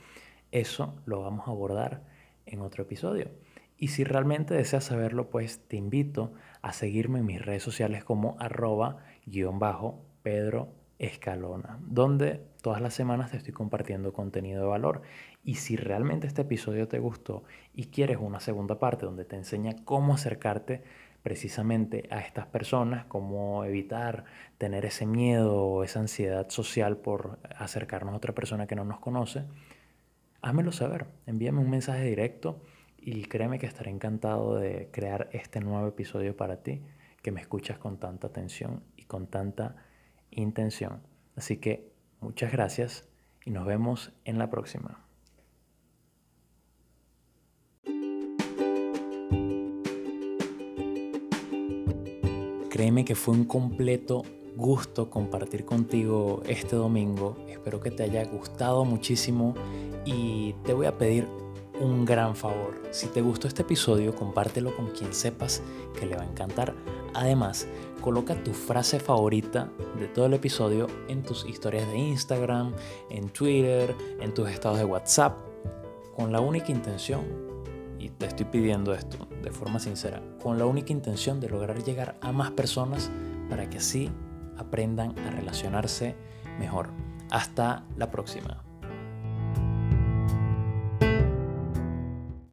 Eso 0.53 0.95
lo 1.05 1.21
vamos 1.21 1.47
a 1.47 1.51
abordar 1.51 2.03
en 2.47 2.63
otro 2.63 2.85
episodio. 2.85 3.29
Y 3.77 3.89
si 3.89 4.03
realmente 4.03 4.55
deseas 4.55 4.85
saberlo, 4.85 5.29
pues 5.29 5.69
te 5.69 5.77
invito 5.77 6.33
a 6.63 6.73
seguirme 6.73 7.19
en 7.19 7.27
mis 7.27 7.45
redes 7.45 7.63
sociales 7.63 8.03
como 8.03 8.37
arroba 8.39 9.05
guion 9.27 9.59
bajo 9.59 10.03
Pedro 10.23 10.73
Escalona, 10.99 11.79
donde 11.83 12.41
todas 12.63 12.81
las 12.81 12.95
semanas 12.95 13.33
te 13.33 13.37
estoy 13.37 13.53
compartiendo 13.53 14.15
contenido 14.15 14.63
de 14.63 14.69
valor. 14.69 15.03
Y 15.43 15.55
si 15.55 15.77
realmente 15.77 16.27
este 16.27 16.43
episodio 16.43 16.87
te 16.87 16.99
gustó 16.99 17.45
y 17.75 17.87
quieres 17.87 18.19
una 18.21 18.41
segunda 18.41 18.79
parte 18.79 19.07
donde 19.07 19.25
te 19.25 19.37
enseña 19.37 19.75
cómo 19.85 20.15
acercarte 20.15 20.83
precisamente 21.23 22.09
a 22.11 22.21
estas 22.21 22.47
personas, 22.47 23.05
cómo 23.07 23.65
evitar 23.65 24.25
tener 24.59 24.85
ese 24.85 25.07
miedo 25.07 25.57
o 25.63 25.85
esa 25.85 26.01
ansiedad 26.01 26.49
social 26.49 26.99
por 26.99 27.39
acercarnos 27.57 28.15
a 28.15 28.17
otra 28.17 28.35
persona 28.35 28.67
que 28.67 28.77
no 28.77 28.85
nos 28.85 29.01
conoce, 29.01 29.45
házmelo 30.43 30.73
saber, 30.73 31.07
envíame 31.27 31.61
un 31.61 31.71
mensaje 31.71 32.05
directo 32.05 32.63
y 32.99 33.23
créeme 33.25 33.59
que 33.59 33.67
estaré 33.67 33.91
encantado 33.91 34.57
de 34.57 34.89
crear 34.91 35.29
este 35.33 35.61
nuevo 35.61 35.87
episodio 35.89 36.37
para 36.37 36.63
ti, 36.63 36.83
que 37.23 37.33
me 37.33 37.41
escuchas 37.41 37.79
con 37.79 37.99
tanta 37.99 38.29
atención 38.29 38.83
y 38.97 39.05
con 39.05 39.27
tanta 39.27 39.77
intención. 40.31 41.03
Así 41.37 41.59
que 41.59 41.91
muchas 42.21 42.53
gracias 42.53 43.09
y 43.45 43.51
nos 43.51 43.67
vemos 43.67 44.13
en 44.25 44.39
la 44.39 44.51
próxima. 44.51 45.10
Créeme 52.81 53.05
que 53.05 53.15
fue 53.15 53.35
un 53.35 53.45
completo 53.45 54.23
gusto 54.57 55.11
compartir 55.11 55.67
contigo 55.67 56.41
este 56.47 56.77
domingo. 56.77 57.37
Espero 57.47 57.79
que 57.79 57.91
te 57.91 58.05
haya 58.05 58.25
gustado 58.25 58.87
muchísimo 58.87 59.55
y 60.07 60.55
te 60.65 60.73
voy 60.73 60.87
a 60.87 60.97
pedir 60.97 61.27
un 61.79 62.07
gran 62.07 62.35
favor. 62.35 62.81
Si 62.91 63.09
te 63.09 63.21
gustó 63.21 63.49
este 63.49 63.61
episodio, 63.61 64.15
compártelo 64.15 64.75
con 64.75 64.93
quien 64.93 65.13
sepas 65.13 65.61
que 65.99 66.07
le 66.07 66.17
va 66.17 66.23
a 66.23 66.27
encantar. 66.27 66.73
Además, 67.13 67.67
coloca 68.01 68.43
tu 68.43 68.55
frase 68.55 68.99
favorita 68.99 69.71
de 69.99 70.09
todo 70.09 70.25
el 70.25 70.33
episodio 70.33 70.87
en 71.09 71.23
tus 71.23 71.45
historias 71.45 71.87
de 71.87 71.99
Instagram, 71.99 72.73
en 73.11 73.29
Twitter, 73.29 73.95
en 74.23 74.33
tus 74.33 74.49
estados 74.49 74.79
de 74.79 74.87
WhatsApp, 74.87 75.37
con 76.17 76.33
la 76.33 76.41
única 76.41 76.73
intención, 76.73 77.50
y 78.01 78.09
te 78.09 78.27
estoy 78.27 78.47
pidiendo 78.47 78.95
esto 78.95 79.29
de 79.43 79.51
forma 79.51 79.79
sincera, 79.79 80.23
con 80.43 80.59
la 80.59 80.67
única 80.67 80.93
intención 80.93 81.39
de 81.39 81.51
lograr 81.51 81.85
llegar 81.85 82.17
a 82.23 82.33
más 82.33 82.51
personas 82.51 83.11
para 83.49 83.69
que 83.69 83.79
así 83.79 84.11
aprendan 84.57 85.17
a 85.19 85.31
relacionarse 85.31 86.17
mejor. 86.59 86.89
Hasta 87.31 87.85
la 87.97 88.11
próxima. 88.11 88.70